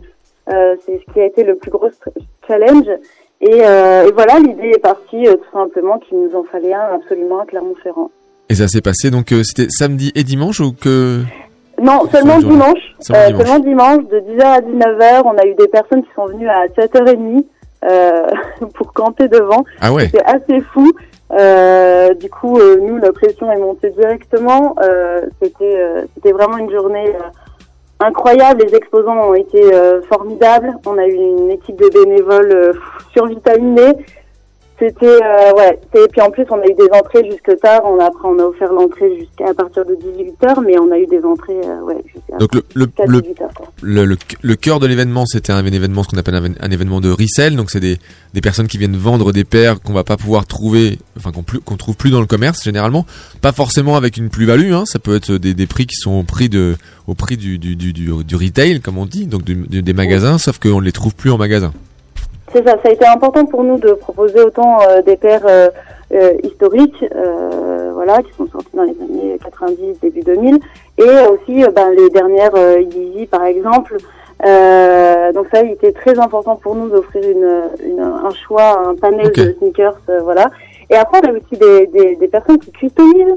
[0.51, 1.89] Euh, c'est ce qui a été le plus gros
[2.47, 2.87] challenge.
[3.41, 6.95] Et, euh, et voilà, l'idée est partie euh, tout simplement qu'il nous en fallait un
[6.95, 8.11] absolument à Clermont-Ferrand.
[8.49, 11.21] Et ça s'est passé donc euh, c'était samedi et dimanche ou que
[11.83, 12.79] Non, seulement dimanche.
[13.01, 13.47] Seulement Euh, dimanche.
[13.47, 15.23] seulement dimanche, de 10h à 19h.
[15.25, 17.45] On a eu des personnes qui sont venues à 7h30
[17.85, 18.23] euh,
[18.75, 19.65] pour camper devant.
[19.81, 20.05] ah ouais.
[20.07, 20.91] C'était assez fou.
[21.33, 24.77] Euh, du coup, euh, nous, la pression est montée directement.
[24.83, 27.23] Euh, c'était, euh, c'était vraiment une journée euh,
[28.05, 28.65] incroyable.
[28.65, 30.73] Les exposants ont été euh, formidables.
[30.87, 32.73] On a eu une équipe de bénévoles euh,
[33.13, 33.97] survitaminés.
[34.79, 35.79] C'était euh, ouais.
[35.95, 37.83] Et puis en plus, on a eu des entrées jusque tard.
[37.85, 40.99] On a après, on a offert l'entrée jusqu'à à partir de 18h, mais on a
[40.99, 43.55] eu des entrées euh, ouais jusqu'à Donc le, le, le 18h.
[43.55, 43.67] Quoi.
[43.83, 47.01] le, le, le cœur de l'événement, c'était un événement, ce qu'on appelle un, un événement
[47.01, 47.55] de resell.
[47.55, 47.99] Donc c'est des,
[48.35, 51.61] des personnes qui viennent vendre des paires qu'on va pas pouvoir trouver, enfin qu'on plus-
[51.61, 53.07] qu'on trouve plus dans le commerce généralement.
[53.43, 54.73] Pas forcément avec une plus-value.
[54.73, 56.75] Hein, ça peut être des, des prix qui sont au prix de,
[57.07, 59.93] au prix du, du, du, du, du retail, comme on dit, donc du- du- des
[59.93, 61.73] magasins, sauf qu'on ne les trouve plus en magasin.
[62.55, 65.69] C'est ça, ça a été important pour nous de proposer autant euh, des paires euh,
[66.13, 70.59] euh, historiques, euh, voilà, qui sont sorties dans les années 90, début 2000,
[70.99, 73.97] et aussi euh, ben, les dernières euh, Yeezy par exemple.
[74.47, 78.95] Euh, donc ça, il était très important pour nous d'offrir une, une- un choix, un
[78.95, 80.47] panel de sneakers, euh, voilà.
[80.91, 83.37] Et après, on a aussi des, des, des personnes qui customisent,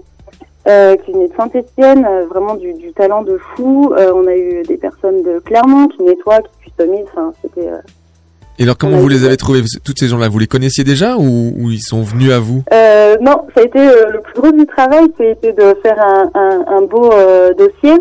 [0.68, 3.94] euh, qui venaient de Saint-Etienne, vraiment du, du talent de fou.
[3.98, 7.06] Euh, on a eu des personnes de Clermont qui nettoient, qui customisent.
[7.14, 7.78] Enfin, c'était euh,
[8.60, 9.62] Et alors, comment vous les avez trouvés?
[9.84, 12.64] Toutes ces gens-là, vous les connaissiez déjà ou, ou ils sont venus à vous?
[12.74, 16.32] Euh, non, ça a été euh, le plus gros du travail, c'était de faire un,
[16.34, 17.94] un, un beau euh, dossier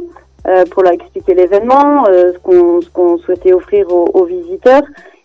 [0.49, 4.83] euh, pour leur expliquer l'événement, euh, ce qu'on qu'on souhaitait offrir aux, aux visiteurs.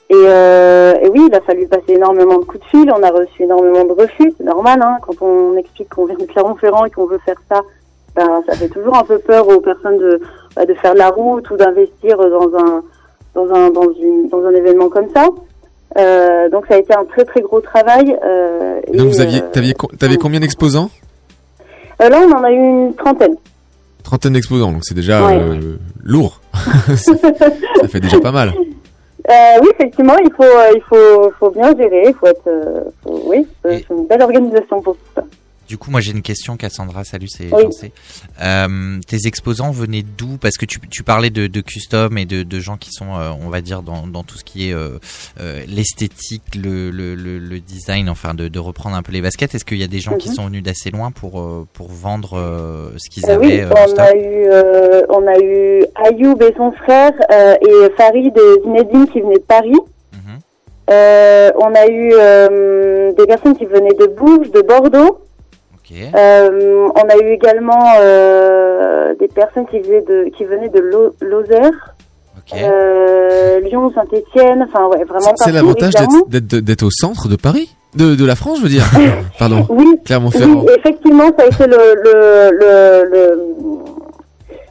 [0.09, 3.09] Et, euh, et oui, il a fallu passer énormément de coups de fil, on a
[3.09, 6.89] reçu énormément de refus, c'est normal, hein, quand on explique qu'on vient de Clermont-Ferrand et
[6.89, 7.61] qu'on veut faire ça,
[8.17, 10.19] ben, ça fait toujours un peu peur aux personnes de,
[10.57, 12.83] bah, de faire la route ou d'investir dans un,
[13.35, 15.27] dans, un, dans, une, dans un événement comme ça.
[15.97, 18.17] Euh, donc ça a été un très très gros travail.
[18.23, 20.89] Euh, Donc et, vous aviez, euh, co- t'avais combien d'exposants?
[22.01, 23.35] Euh, là, on en a eu une trentaine.
[24.03, 25.37] Trentaine d'exposants, donc c'est déjà Ouais.
[25.39, 26.39] euh, lourd.
[26.95, 26.95] ça,
[27.81, 28.53] ça fait déjà pas mal.
[29.29, 30.43] Euh, oui, effectivement, il faut,
[30.75, 32.05] il faut, faut bien gérer.
[32.07, 35.23] Il faut être, euh, faut- oui, c'est une belle organisation pour tout ça.
[35.71, 37.05] Du coup, moi j'ai une question, Cassandra.
[37.05, 37.61] Salut, c'est Oui.
[37.63, 37.93] Chancé.
[38.41, 40.35] Euh, tes exposants venaient d'où?
[40.37, 43.31] Parce que tu, tu parlais de, de custom et de, de gens qui sont, euh,
[43.41, 44.99] on va dire, dans, dans tout ce qui est euh,
[45.69, 49.55] l'esthétique, le, le, le, le design, enfin de, de reprendre un peu les baskets.
[49.55, 50.35] Est-ce qu'il y a des gens qui Mhm.
[50.35, 52.31] sont venus d'assez loin pour, pour vendre
[52.97, 54.47] ce qu'ils oui, avaient en on a eu,
[55.07, 57.13] on a eu Ayoub et son frère
[57.61, 59.71] et Farid et Zinedine qui venaient de Paris.
[60.11, 60.39] Mhm.
[60.89, 65.19] On a eu des personnes qui venaient de Bourges, de Bordeaux.
[66.15, 71.13] Euh, on a eu également euh, des personnes qui, faisaient de, qui venaient de Lo-
[71.21, 71.95] Lozère,
[72.53, 75.93] euh, Lyon, Saint-Etienne, enfin ouais, vraiment C'est- l'avantage
[76.29, 78.85] d'être, au centre de Paris de, de la France, je veux dire.
[79.39, 79.65] Pardon.
[79.69, 80.61] Oui, Clermont-Ferrand.
[80.65, 83.39] oui, effectivement, ça a été le, le, le, le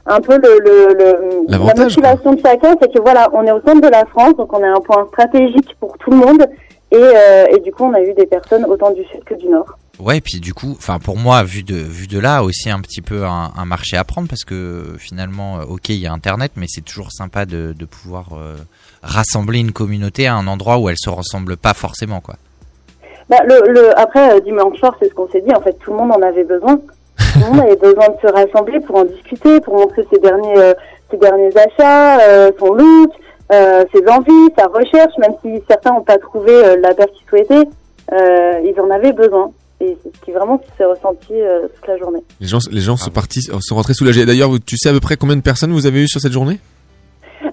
[0.07, 1.19] un peu le, le, le
[1.49, 4.53] la motivation de chacun, c'est que voilà, on est au centre de la France, donc
[4.53, 6.47] on est un point stratégique pour tout le monde,
[6.91, 9.49] et, euh, et du coup, on a eu des personnes autant du sud que du
[9.49, 9.77] nord.
[10.01, 12.81] Ouais, et puis du coup, enfin pour moi, vu de vu de là, aussi un
[12.81, 16.13] petit peu un, un marché à prendre parce que finalement, euh, ok, il y a
[16.13, 18.57] Internet, mais c'est toujours sympa de, de pouvoir euh,
[19.03, 22.37] rassembler une communauté à un endroit où elle se ressemble pas forcément, quoi.
[23.29, 25.55] Bah, le, le, après, euh, dimanche soir, c'est ce qu'on s'est dit.
[25.55, 26.77] En fait, tout le monde en avait besoin.
[26.77, 30.57] Tout le monde avait besoin de se rassembler pour en discuter, pour montrer ses derniers,
[30.57, 30.75] euh,
[31.11, 33.11] ses derniers achats, son look,
[33.51, 35.13] ses envies, sa recherche.
[35.19, 37.69] Même si certains n'ont pas trouvé la paire qu'ils souhaitaient,
[38.11, 39.53] ils en avaient besoin.
[39.81, 42.21] Et c'est ce qui vraiment s'est ressenti euh, toute la journée.
[42.41, 44.27] Les gens, les gens sont partis, sont rentrés soulagés.
[44.27, 46.59] D'ailleurs, tu sais à peu près combien de personnes vous avez eu sur cette journée?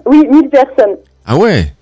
[0.04, 0.96] Oui, 1000 personnes.
[1.24, 1.72] Ah ouais?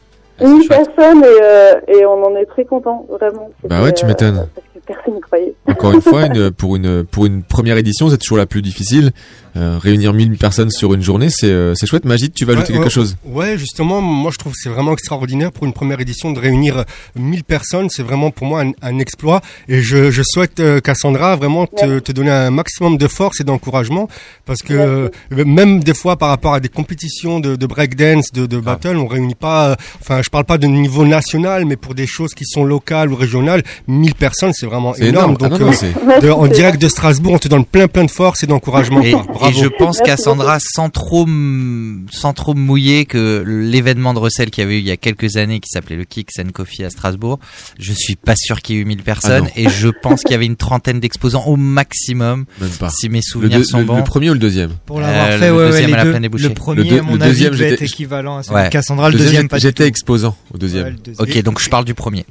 [0.41, 3.51] 1000 personnes et, euh, et on en est très content, vraiment.
[3.65, 4.37] Bah ouais, tu m'étonnes.
[4.39, 5.55] euh, Parce que personne n'y croyait.
[5.69, 9.13] Encore une fois, une, pour une pour une première édition, c'est toujours la plus difficile.
[9.57, 12.05] Euh, réunir 1000 personnes sur une journée, c'est euh, c'est chouette.
[12.05, 14.69] Magid, tu vas ajouter Ouais, quelque ouais, chose Ouais, justement, moi je trouve que c'est
[14.69, 16.83] vraiment extraordinaire pour une première édition de réunir euh,
[17.17, 17.89] 1000 personnes.
[17.89, 19.41] C'est vraiment pour moi un, un exploit.
[19.69, 23.45] Et je, je souhaite, euh, Cassandra, vraiment te, te donner un maximum de force et
[23.45, 24.09] d'encouragement.
[24.45, 28.45] Parce que euh, même des fois par rapport à des compétitions de, de breakdance, de,
[28.47, 31.95] de battle, on réunit pas, euh, enfin je parle pas de niveau national, mais pour
[31.95, 35.37] des choses qui sont locales ou régionales, 1000 personnes c'est vraiment énorme.
[35.41, 37.89] Ah Donc non, non, euh, c'est- de- en direct de Strasbourg, on te donne plein
[37.89, 39.01] plein de force et d'encouragement.
[39.51, 41.27] Et, je pense Merci Cassandra, sans trop
[42.11, 44.97] sans trop me mouiller, que l'événement de recel qu'il y avait eu il y a
[44.97, 47.39] quelques années, qui s'appelait le Kicks and Coffee à Strasbourg,
[47.79, 49.51] je suis pas sûr qu'il y ait eu 1000 personnes, non.
[49.57, 52.91] et je pense qu'il y avait une trentaine d'exposants au maximum, Même pas.
[52.91, 53.97] si mes Le, souvenirs deux- sont le- bons.
[53.99, 54.71] le premier ou le deuxième?
[54.87, 56.49] Pour l'avoir Euh, fait, le ouais, ouais, deuxième les à la deux- plaine des Bouchers.
[56.49, 58.65] le premier, Le deux- à mon le avis, deuxième, être j'étais- équivalent à celui Ouais.
[58.67, 59.11] de Cassandra.
[59.11, 60.85] Le, Le deuxième, pas du j'étais exposant au deuxième.
[60.85, 61.29] Ouais, le deuxième.
[61.29, 62.25] Ok, donc je parle du premier.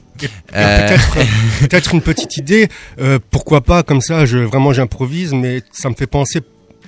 [0.55, 1.11] Euh, peut-être
[1.69, 2.69] peut-être une petite idée
[3.01, 6.39] euh, pourquoi pas comme ça je vraiment j'improvise mais ça me fait penser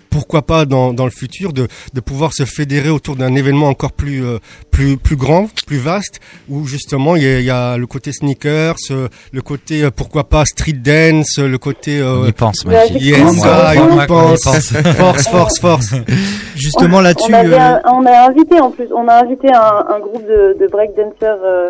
[0.09, 3.91] pourquoi pas dans, dans le futur de, de pouvoir se fédérer autour d'un événement encore
[3.93, 4.39] plus euh,
[4.71, 8.11] plus plus grand plus vaste où justement il y a, il y a le côté
[8.11, 12.65] sneakers euh, le côté euh, pourquoi pas street dance le côté on euh, y pense,
[12.65, 13.01] Magic.
[13.01, 14.41] yes, Crois-moi, ah, crois-moi on y pense.
[14.43, 14.67] pense.
[14.97, 15.93] force force force
[16.55, 20.25] Justement là-dessus, on, euh, on a invité en plus, on a invité un, un groupe
[20.27, 21.69] de, de breakdancers euh,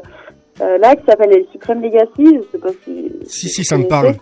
[0.62, 2.10] euh, là qui s'appelle les Supreme Legacy.
[2.18, 3.12] Je sais pas si.
[3.28, 4.16] si si ça me parle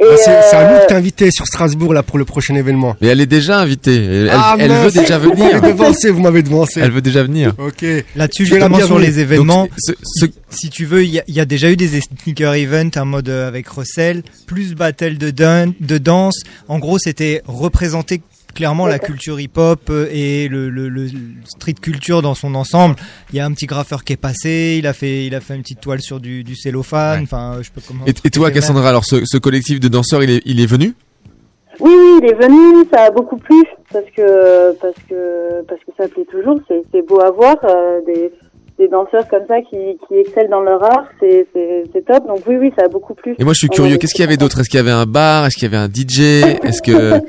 [0.00, 2.96] Ah, c'est à nous euh, de t'inviter sur Strasbourg là pour le prochain événement.
[3.00, 3.96] Mais elle est déjà invitée.
[3.96, 5.60] Elle, Ah, elle veut déjà Vous venir.
[5.60, 6.80] m'avez devancé, vous m'avez devancé.
[6.80, 7.54] Elle veut déjà venir.
[7.58, 7.84] Ok.
[8.14, 10.32] Là-dessus, justement, sur les événements, Donc, ce- ce- si,
[10.66, 13.04] si tu veux, il y, a- il y a déjà eu des sneaker events en
[13.06, 16.42] mode euh, avec Russell, plus battle de, de danse.
[16.68, 18.20] En gros, c'était représenter
[18.56, 21.06] clairement la culture hip-hop euh, et le, le- le
[21.44, 22.96] street culture dans son ensemble.
[23.30, 25.54] Il y a un petit graffeur qui est passé, il a fait, il a fait
[25.54, 27.18] une petite toile sur du, du cellophane.
[27.20, 27.24] Ouais.
[27.24, 28.04] Enfin, je peux comment.
[28.06, 30.94] Et, et toi, Cassandra, alors ce, ce collectif de danseurs, il est, il est venu?
[31.78, 35.90] Oui, oui, il est venu, ça a beaucoup plu parce que parce que parce que
[35.98, 36.58] ça plaît toujours.
[36.66, 38.32] C'est c'est beau à voir euh, des
[38.78, 42.26] des danseurs comme ça qui qui excellent dans leur art, c'est c'est c'est top.
[42.26, 43.34] Donc oui, oui, ça a beaucoup plu.
[43.38, 43.94] Et moi, je suis curieux.
[43.94, 44.60] est Qu'est-ce qu'il y avait d'autre?
[44.60, 45.46] Est-ce qu'il y avait un bar?
[45.46, 47.20] Est-ce qu'il y avait un DJ Est-ce que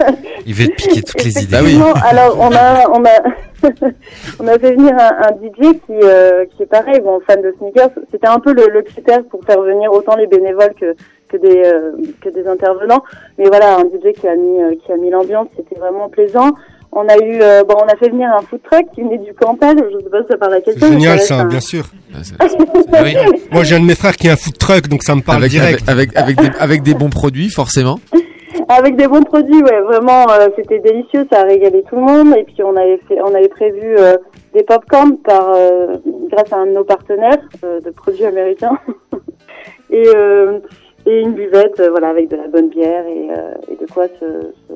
[0.45, 1.51] Il veut te piquer toutes les idées.
[1.51, 1.79] Bah oui.
[2.03, 3.47] Alors on a on a
[4.39, 7.53] on a fait venir un, un DJ qui euh, qui est pareil, bon fan de
[7.57, 7.91] sneakers.
[8.11, 10.95] C'était un peu le, le critère pour faire venir autant les bénévoles que
[11.29, 11.91] que des euh,
[12.21, 13.03] que des intervenants.
[13.37, 16.51] Mais voilà, un DJ qui a mis euh, qui a mis l'ambiance, c'était vraiment plaisant.
[16.99, 19.31] On a eu euh, bon, on a fait venir un food truck qui venait du
[19.35, 19.77] Cantal.
[19.77, 20.87] Je sais pas si ça parle à quelqu'un.
[20.89, 21.85] génial ça, un- bien sûr.
[22.11, 23.15] Ah, oui.
[23.51, 25.39] Moi j'ai un de mes frères qui a un food truck, donc ça me parle
[25.43, 25.87] avec, direct.
[25.87, 27.99] avec, avec, avec des, avec des bons produits, forcément.
[28.69, 32.35] Avec des bons produits, ouais, vraiment, euh, c'était délicieux, ça a régalé tout le monde.
[32.35, 34.17] Et puis on avait fait, on avait prévu euh,
[34.53, 35.95] des popcorn par, euh,
[36.29, 38.77] grâce à un de nos partenaires euh, de produits américains,
[39.89, 40.59] et, euh,
[41.05, 44.07] et une buvette, euh, voilà, avec de la bonne bière et, euh, et de quoi
[44.19, 44.73] se, se,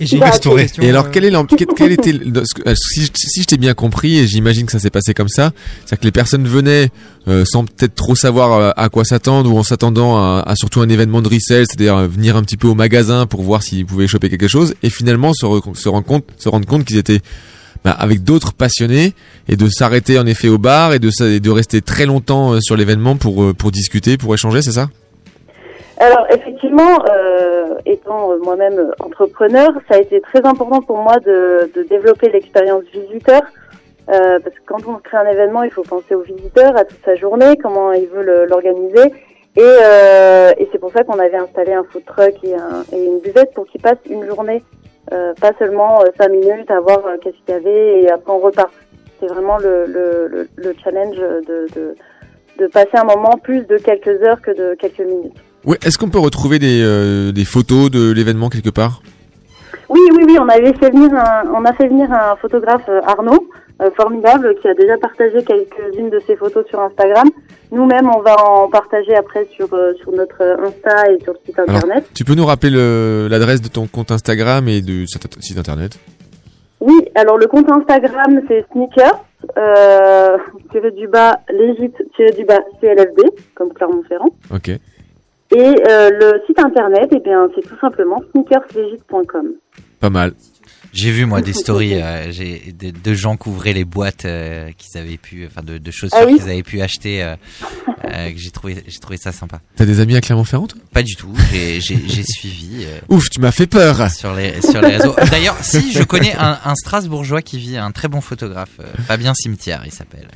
[0.00, 1.32] Et j'ai question, Et alors, euh, quel, est
[1.76, 4.90] quel, était, euh, si, je- si je t'ai bien compris, et j'imagine que ça s'est
[4.90, 6.88] passé comme ça, c'est-à-dire que les personnes venaient
[7.28, 10.80] euh, sans peut-être trop savoir euh, à quoi s'attendre ou en s'attendant à, à surtout
[10.80, 14.06] un événement de resell, c'est-à-dire venir un petit peu au magasin pour voir s'ils pouvaient
[14.06, 17.20] choper quelque chose, et finalement se, re- se rendre compte, se rendre compte qu'ils étaient
[17.84, 19.12] bah, avec d'autres passionnés
[19.48, 22.76] et de s'arrêter en effet au bar et de, et de rester très longtemps sur
[22.76, 24.88] l'événement pour, pour discuter, pour échanger, c'est ça?
[25.98, 31.18] Alors effectivement, euh, étant euh, moi-même euh, entrepreneur, ça a été très important pour moi
[31.20, 33.42] de, de développer l'expérience visiteur.
[34.08, 37.04] euh, parce que quand on crée un événement, il faut penser au visiteur, à toute
[37.04, 39.12] sa journée, comment il veut l'organiser.
[39.56, 43.04] Et, euh, et c'est pour ça qu'on avait installé un food truck et, un- et
[43.04, 44.62] une buvette pour qu'ils passent une journée,
[45.12, 48.32] euh, pas seulement euh, cinq minutes à voir euh, qu'est-ce qu'il y avait et après
[48.32, 48.70] on repart.
[49.18, 51.94] C'est vraiment le, le, le challenge de, de,
[52.58, 55.38] de passer un moment plus de quelques heures que de quelques minutes.
[55.66, 59.02] Ouais, est-ce qu'on peut retrouver des, euh, des photos de l'événement quelque part?
[59.88, 63.00] Oui, oui, oui, on avait fait venir un, on a fait venir un photographe euh,
[63.04, 63.48] Arnaud,
[63.82, 67.28] euh, formidable, qui a déjà partagé quelques-unes de ses photos sur Instagram.
[67.72, 71.58] Nous-mêmes, on va en partager après sur euh, sur notre Insta et sur le site
[71.58, 72.08] Alors, internet.
[72.14, 75.98] tu peux nous rappeler le- l'adresse de ton compte Instagram et cet site internet?
[76.80, 79.24] Oui, alors le compte Instagram c'est sneakers
[79.58, 80.36] euh,
[80.96, 81.40] du bas
[82.16, 83.22] tiré du bas CLFD
[83.54, 84.30] comme Clermont-Ferrand.
[84.54, 84.70] Ok.
[85.54, 89.46] Et euh, le site internet, eh bien, c'est tout simplement sneakerslegit.com.
[90.00, 90.32] Pas mal.
[90.92, 94.70] J'ai vu moi des stories euh, j'ai de, de gens qui ouvraient les boîtes euh,
[94.78, 97.34] qu'ils avaient pu enfin de, de chaussures Ah oui qu'ils avaient pu acheter euh,
[98.06, 99.60] euh, que j'ai trouvé j'ai trouvé ça sympa.
[99.76, 100.80] T'as des amis à Clermont-Ferrand toi?
[100.94, 104.62] Pas du tout, j'ai j'ai j'ai suivi euh, Ouf, tu m'as fait peur sur les
[104.62, 105.14] sur les réseaux.
[105.30, 109.34] D'ailleurs, si je connais un, un Strasbourgeois qui vit un très bon photographe, euh, Fabien
[109.34, 110.28] Cimetière, il s'appelle.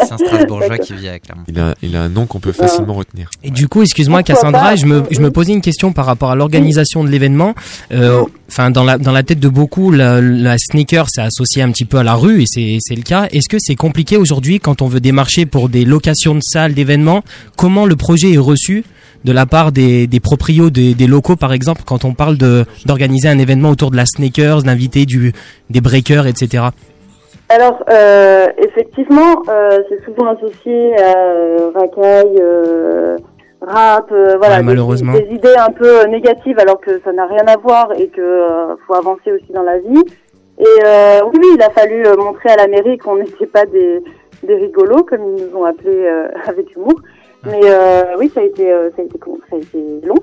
[0.00, 1.42] Ancien Strasbourgeois qui vit à Clermont.
[1.48, 3.30] il a, il a un nom qu'on peut facilement retenir.
[3.42, 6.34] Et du coup, excuse-moi Cassandra, je me, je me posais une question par rapport à
[6.36, 7.54] l'organisation de l'événement.
[7.92, 11.70] Euh, Enfin, dans la dans la tête de beaucoup, la, la sneaker c'est associé un
[11.72, 13.26] petit peu à la rue et c'est c'est le cas.
[13.32, 17.24] Est-ce que c'est compliqué aujourd'hui quand on veut démarcher pour des locations de salles, d'événements?
[17.56, 18.84] Comment le projet est reçu
[19.24, 22.66] de la part des, des proprios des, des locaux, par exemple, quand on parle de
[22.84, 25.32] d'organiser un événement autour de la sneakers, d'inviter du
[25.70, 26.64] des breakers, etc.
[27.54, 33.16] Alors, euh, effectivement, euh, c'est souvent associé à euh, racaille, euh,
[33.60, 35.12] rap, euh, voilà, Ouais, des- malheureusement.
[35.12, 38.74] Des, idées un peu négatives alors que ça n'a rien à voir et que euh,
[38.86, 40.02] faut avancer aussi dans la vie.
[40.58, 44.02] Et euh, oui, oui, il a fallu montrer à la mairie qu'on n'était pas des,
[44.42, 46.94] des rigolos, comme ils nous ont appelés euh, avec humour.
[47.46, 49.18] Mais euh, oui, ça a été, euh, ça a été,
[49.50, 50.14] ça a été long.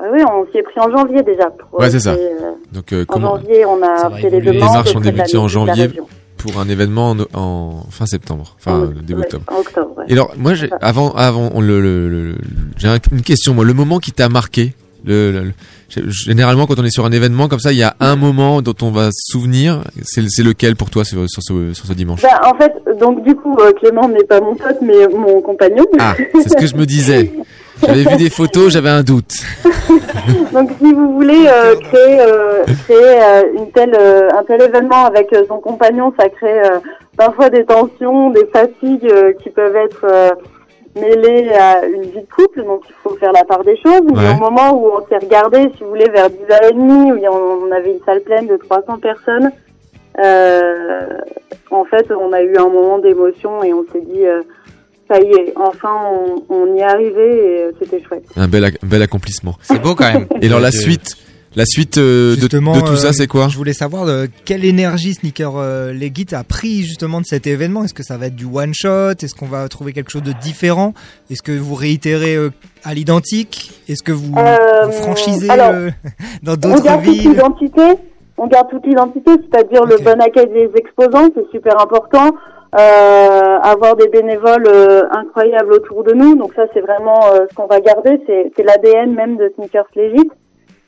[0.00, 1.50] Ouais, oui, on s'y est pris en janvier déjà.
[1.50, 2.10] Pour, Ouais, c'est ça.
[2.12, 4.40] euh, Donc euh, en comment janvier, on a fait les évoluer.
[4.52, 4.68] les demandes.
[4.70, 5.88] démarches ont débuté en janvier.
[6.42, 9.44] Pour un événement en, en fin septembre, enfin En- début octobre.
[9.48, 10.04] En octobre, ouais.
[10.08, 12.34] Et alors moi j'ai avant avant on le, le- le- le-
[12.76, 14.74] j'ai un- une question moi le moment qui t'a marqué
[15.04, 17.96] le, le- le- généralement quand on est sur un événement comme ça il y a
[18.00, 21.72] un moment dont on va se souvenir c'est c'est lequel pour toi sur, sur ce
[21.74, 22.22] sur ce dimanche?
[22.22, 25.84] Bah, en fait, donc du coup, euh, Clément n'est pas mon pote, mais mon compagnon.
[25.98, 27.32] Ah c'est ce que je me disais
[27.86, 29.32] j'avais vu des photos j'avais un doute
[30.52, 35.04] donc si vous voulez euh, créer, euh, créer euh, une telle, euh, un tel événement
[35.06, 36.60] avec son compagnon, ça crée
[37.16, 39.12] parfois des tensions, des fatigues
[39.42, 40.30] qui peuvent être euh,
[40.96, 44.00] mêlé à une vie de couple, donc il faut faire la part des choses.
[44.04, 44.34] Mais Ouais.
[44.36, 48.04] au moment où on s'est regardé, si vous voulez, vers 10h30, où on avait une
[48.04, 49.50] salle pleine de 300 personnes,
[51.70, 54.24] en fait, on a eu un moment d'émotion et on s'est dit,
[55.10, 58.24] ça y est, enfin, on, on y est arrivé et euh, c'était chouette.
[58.36, 59.56] Un bel, ac- bel accomplissement.
[59.62, 60.26] C'est beau quand même.
[60.40, 61.16] Et alors la suite,
[61.56, 65.14] la suite euh, de, tout ça, euh, c'est quoi Je voulais savoir euh, quelle énergie
[65.14, 67.82] Sneaker euh, Legit a pris justement de cet événement?
[67.82, 69.10] Est-ce que ça va être du one shot?
[69.20, 70.94] Est-ce qu'on va trouver quelque chose de différent?
[71.30, 72.50] Est-ce que vous réitérez euh,
[72.84, 73.72] à l'identique?
[73.88, 75.90] Est-ce que vous, Euh, vous franchisez alors, euh,
[76.44, 77.30] dans On d'autres garde toute villes?
[77.30, 77.82] l'identité,
[78.38, 82.30] on garde toute l'identité, c'est-à-dire le bon accueil des exposants, c'est super important.
[82.78, 87.54] Euh, avoir des bénévoles euh, incroyables autour de nous, donc ça c'est vraiment euh, ce
[87.56, 90.30] qu'on va garder, c'est c'est l'ADN même de Sneakers Legit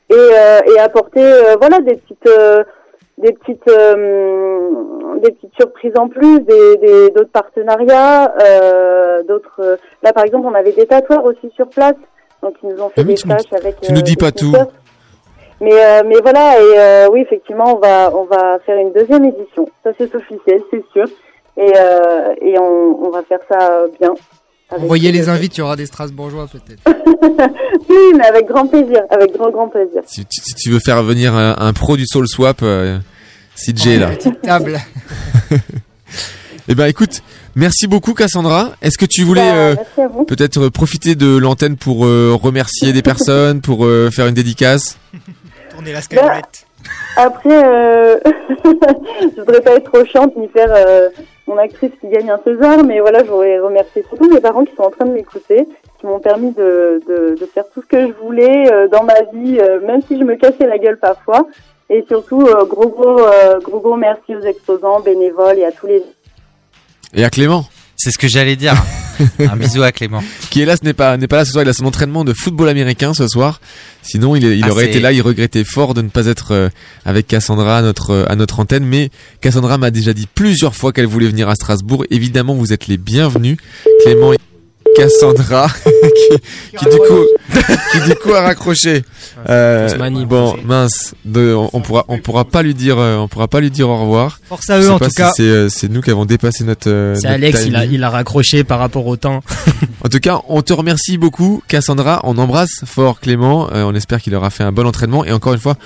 [0.08, 2.62] et, euh, et apporter euh, voilà des petites euh,
[3.18, 4.70] des petites euh,
[5.24, 9.60] des petites surprises en plus, des des- d'autres partenariats, euh, d'autres.
[9.60, 11.96] euh, là par exemple on avait des tatoueurs aussi sur place,
[12.44, 13.80] donc ils nous ont fait Ah oui, des tâches avec.
[13.80, 14.52] tu nous dis pas tout.
[15.60, 19.24] Mais euh, mais voilà et euh, oui effectivement on va on va faire une deuxième
[19.24, 19.68] édition.
[19.82, 21.06] Ça c'est officiel, c'est sûr.
[21.56, 24.10] Et euh, et on, on va faire ça euh, bien.
[24.70, 26.82] Envoyez les invites, il y aura des Strasbourgeois peut-être.
[27.90, 30.00] oui, mais avec grand plaisir, avec grand grand plaisir.
[30.06, 32.98] si, tu- si tu veux faire venir un, un pro du Soul Swap, euh,
[33.56, 34.08] CJ là.
[34.16, 34.78] Petite table.
[36.68, 37.22] Eh ben écoute,
[37.56, 38.70] merci beaucoup Cassandra.
[38.82, 40.24] Est-ce que tu voulais Bah, euh, à vous.
[40.24, 44.96] peut-être euh, profiter de l'antenne pour euh, remercier des personnes, pour euh, faire une dédicace?
[45.70, 46.66] Tournez la Skyrette.
[47.16, 48.18] Après, euh...
[48.64, 51.08] je voudrais pas être trop chiante ni faire euh,
[51.46, 54.74] mon actrice qui gagne un César, mais voilà, je voudrais remercier surtout mes parents qui
[54.74, 55.66] sont en train de m'écouter,
[55.98, 59.20] qui m'ont permis de, de, de faire tout ce que je voulais euh, dans ma
[59.32, 61.46] vie, euh, même si je me cassais la gueule parfois.
[61.90, 65.86] Et surtout, euh, gros gros euh, gros gros merci aux exposants, bénévoles et à tous
[65.86, 66.02] les
[67.14, 67.64] Et à Clément,
[67.96, 68.74] C'est ce que j'allais dire.
[69.38, 70.22] Un bisou à Clément.
[70.50, 71.64] qui hélas n'est pas n'est pas là ce soir.
[71.64, 73.60] Il a son entraînement de football américain ce soir.
[74.02, 75.12] Sinon, il, il Ah, aurait été là.
[75.12, 76.68] Il regrettait fort de ne pas être euh,
[77.04, 78.84] avec Cassandra à notre euh, à notre antenne.
[78.84, 79.10] Mais
[79.40, 82.04] Cassandra m'a déjà dit plusieurs fois qu'elle voulait venir à Strasbourg.
[82.10, 83.56] Évidemment, vous êtes les bienvenus,
[84.04, 84.32] Clément.
[84.32, 84.38] et
[84.96, 87.26] Cassandra qui, qui du coup
[87.92, 89.04] qui du coup a raccroché.
[89.48, 93.16] Euh, se manie, bon mince, de, on, on pourra on pourra pas lui dire euh,
[93.16, 94.38] on pourra pas lui dire au revoir.
[94.48, 95.32] Force à eux en tout si cas.
[95.34, 96.88] c'est euh, c'est nous qui avons dépassé notre.
[96.90, 99.42] euh, C'est Alex, il a, il a raccroché par rapport au temps.
[100.04, 102.20] En tout cas, on te remercie beaucoup, Cassandra.
[102.24, 103.68] On embrasse fort Clément.
[103.72, 105.24] Euh, on espère qu'il aura fait un bon entraînement.
[105.24, 105.76] Et encore une fois,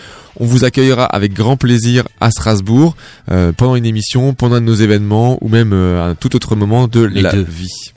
[0.41, 2.97] on vous accueillera avec grand plaisir à Strasbourg
[3.31, 6.35] euh, pendant une émission, pendant un de nos événements ou même euh, à un tout
[6.35, 7.43] autre moment de Les la deux.
[7.47, 7.93] vie.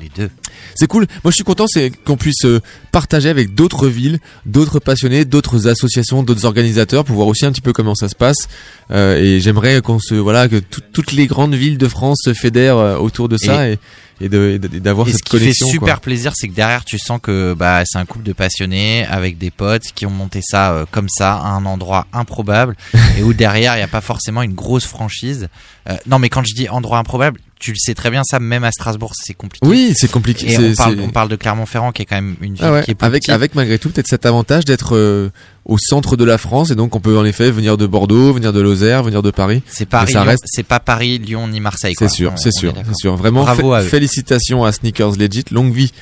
[0.00, 0.30] Les deux.
[0.74, 1.06] C'est cool.
[1.24, 2.60] Moi, je suis content, c'est qu'on puisse euh,
[2.92, 7.60] partager avec d'autres villes, d'autres passionnés, d'autres associations, d'autres organisateurs pour voir aussi un petit
[7.60, 8.48] peu comment ça se passe.
[8.90, 12.32] Euh, et j'aimerais qu'on se, voilà, que tout- toutes les grandes villes de France se
[12.32, 13.78] fédèrent euh, autour de ça et,
[14.20, 15.66] et de- et de- et d'avoir Et ce cette qui fait connexion.
[15.68, 16.02] super quoi.
[16.02, 19.50] plaisir, c'est que derrière, tu sens que bah c'est un couple de passionnés avec des
[19.50, 22.76] potes qui ont monté ça euh, comme ça à un endroit improbable
[23.18, 25.48] et où derrière il n'y a pas forcément une grosse franchise.
[25.88, 28.64] Euh, non, mais quand je dis endroit improbable, tu le sais très bien, ça même
[28.64, 29.66] à Strasbourg c'est compliqué.
[29.66, 30.50] Oui, c'est compliqué.
[30.52, 32.72] Et on parle, c'est- on parle de Clermont-Ferrand qui est quand même une ville Ah
[32.72, 33.34] ouais, qui est plus avec petite.
[33.34, 35.30] avec malgré tout peut-être cet avantage d'être euh,
[35.64, 38.52] au centre de la France et donc on peut en effet venir de Bordeaux, venir
[38.52, 39.62] de Lozère, venir de Paris.
[39.66, 41.94] C'est Paris, reste- c'est pas Paris, Lyon ni Marseille.
[41.98, 43.16] C'est sûr, c'est sûr, c'est sûr.
[43.16, 45.92] Vraiment, Bravo à félicitations à Sneakers Legit, longue vie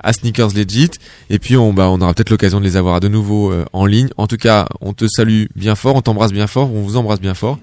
[0.00, 0.90] à Sneakers Legit.
[1.30, 3.86] Et puis on bah on aura peut-être l'occasion de les avoir de nouveau euh, en
[3.86, 4.08] ligne.
[4.18, 7.20] En tout cas, on te salue bien fort, on t'embrasse bien fort, on vous embrasse
[7.20, 7.58] bien fort.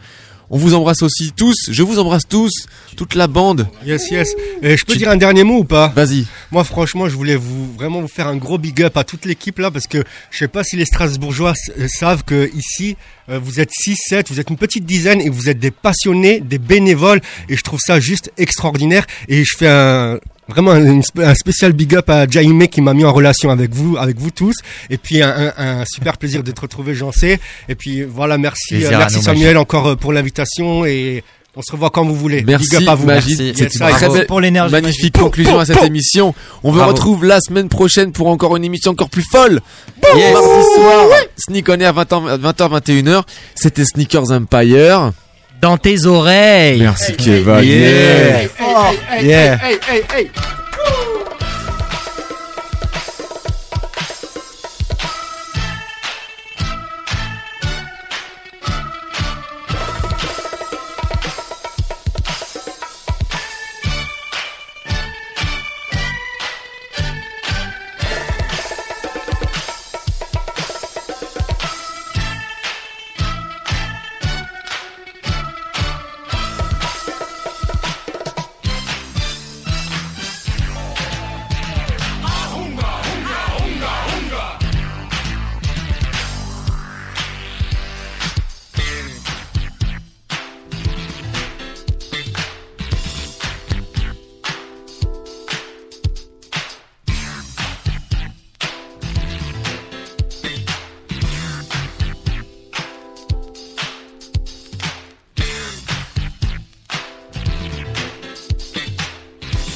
[0.56, 2.52] On vous embrasse aussi tous, je vous embrasse tous,
[2.96, 3.68] toute la bande.
[3.88, 4.36] Yes, yes.
[4.62, 5.88] Et je peux Tu- dire un dernier mot ou pas?
[5.96, 6.28] Vas-y.
[6.52, 9.58] Moi, franchement, je voulais vous vraiment vous faire un gros big up à toute l'équipe
[9.58, 12.98] là, parce que je sais pas si les Strasbourgeois euh, savent que ici,
[13.30, 16.40] euh, vous êtes 6, 7, vous êtes une petite dizaine et vous êtes des passionnés,
[16.40, 19.08] des bénévoles, et je trouve ça juste extraordinaire.
[19.30, 23.06] Et je fais un vraiment un, un spécial big up à Jaime qui m'a mis
[23.06, 24.56] en relation avec vous, avec vous tous.
[24.90, 27.40] Et puis un, un- un super plaisir de te retrouver, j'en sais.
[27.70, 31.24] Et puis voilà, merci, Plaisir euh, merci Samuel encore euh, pour l'invitation et
[31.56, 32.44] on se revoit quand vous voulez.
[32.44, 33.06] Merci big up à vous.
[33.06, 33.54] Magid, Merci.
[33.56, 34.72] c'est très belle, pour l'énergie.
[34.72, 36.34] magnifique conclusion à cette émission.
[36.64, 39.62] On vous retrouve la semaine prochaine pour encore une émission encore plus folle.
[40.16, 40.34] Yes.
[40.34, 41.06] Mardi soir,
[41.38, 43.22] Sneak on Air 20h, 20h 21h.
[43.56, 45.12] C'était Sneakers Empire.
[45.64, 46.82] Dans tes oreilles.
[46.82, 47.64] Merci Keva.
[47.64, 48.42] Yeah.
[48.42, 49.56] Hey, hey, hey, Yeah.
[49.56, 50.30] hey, hey, hey, hey.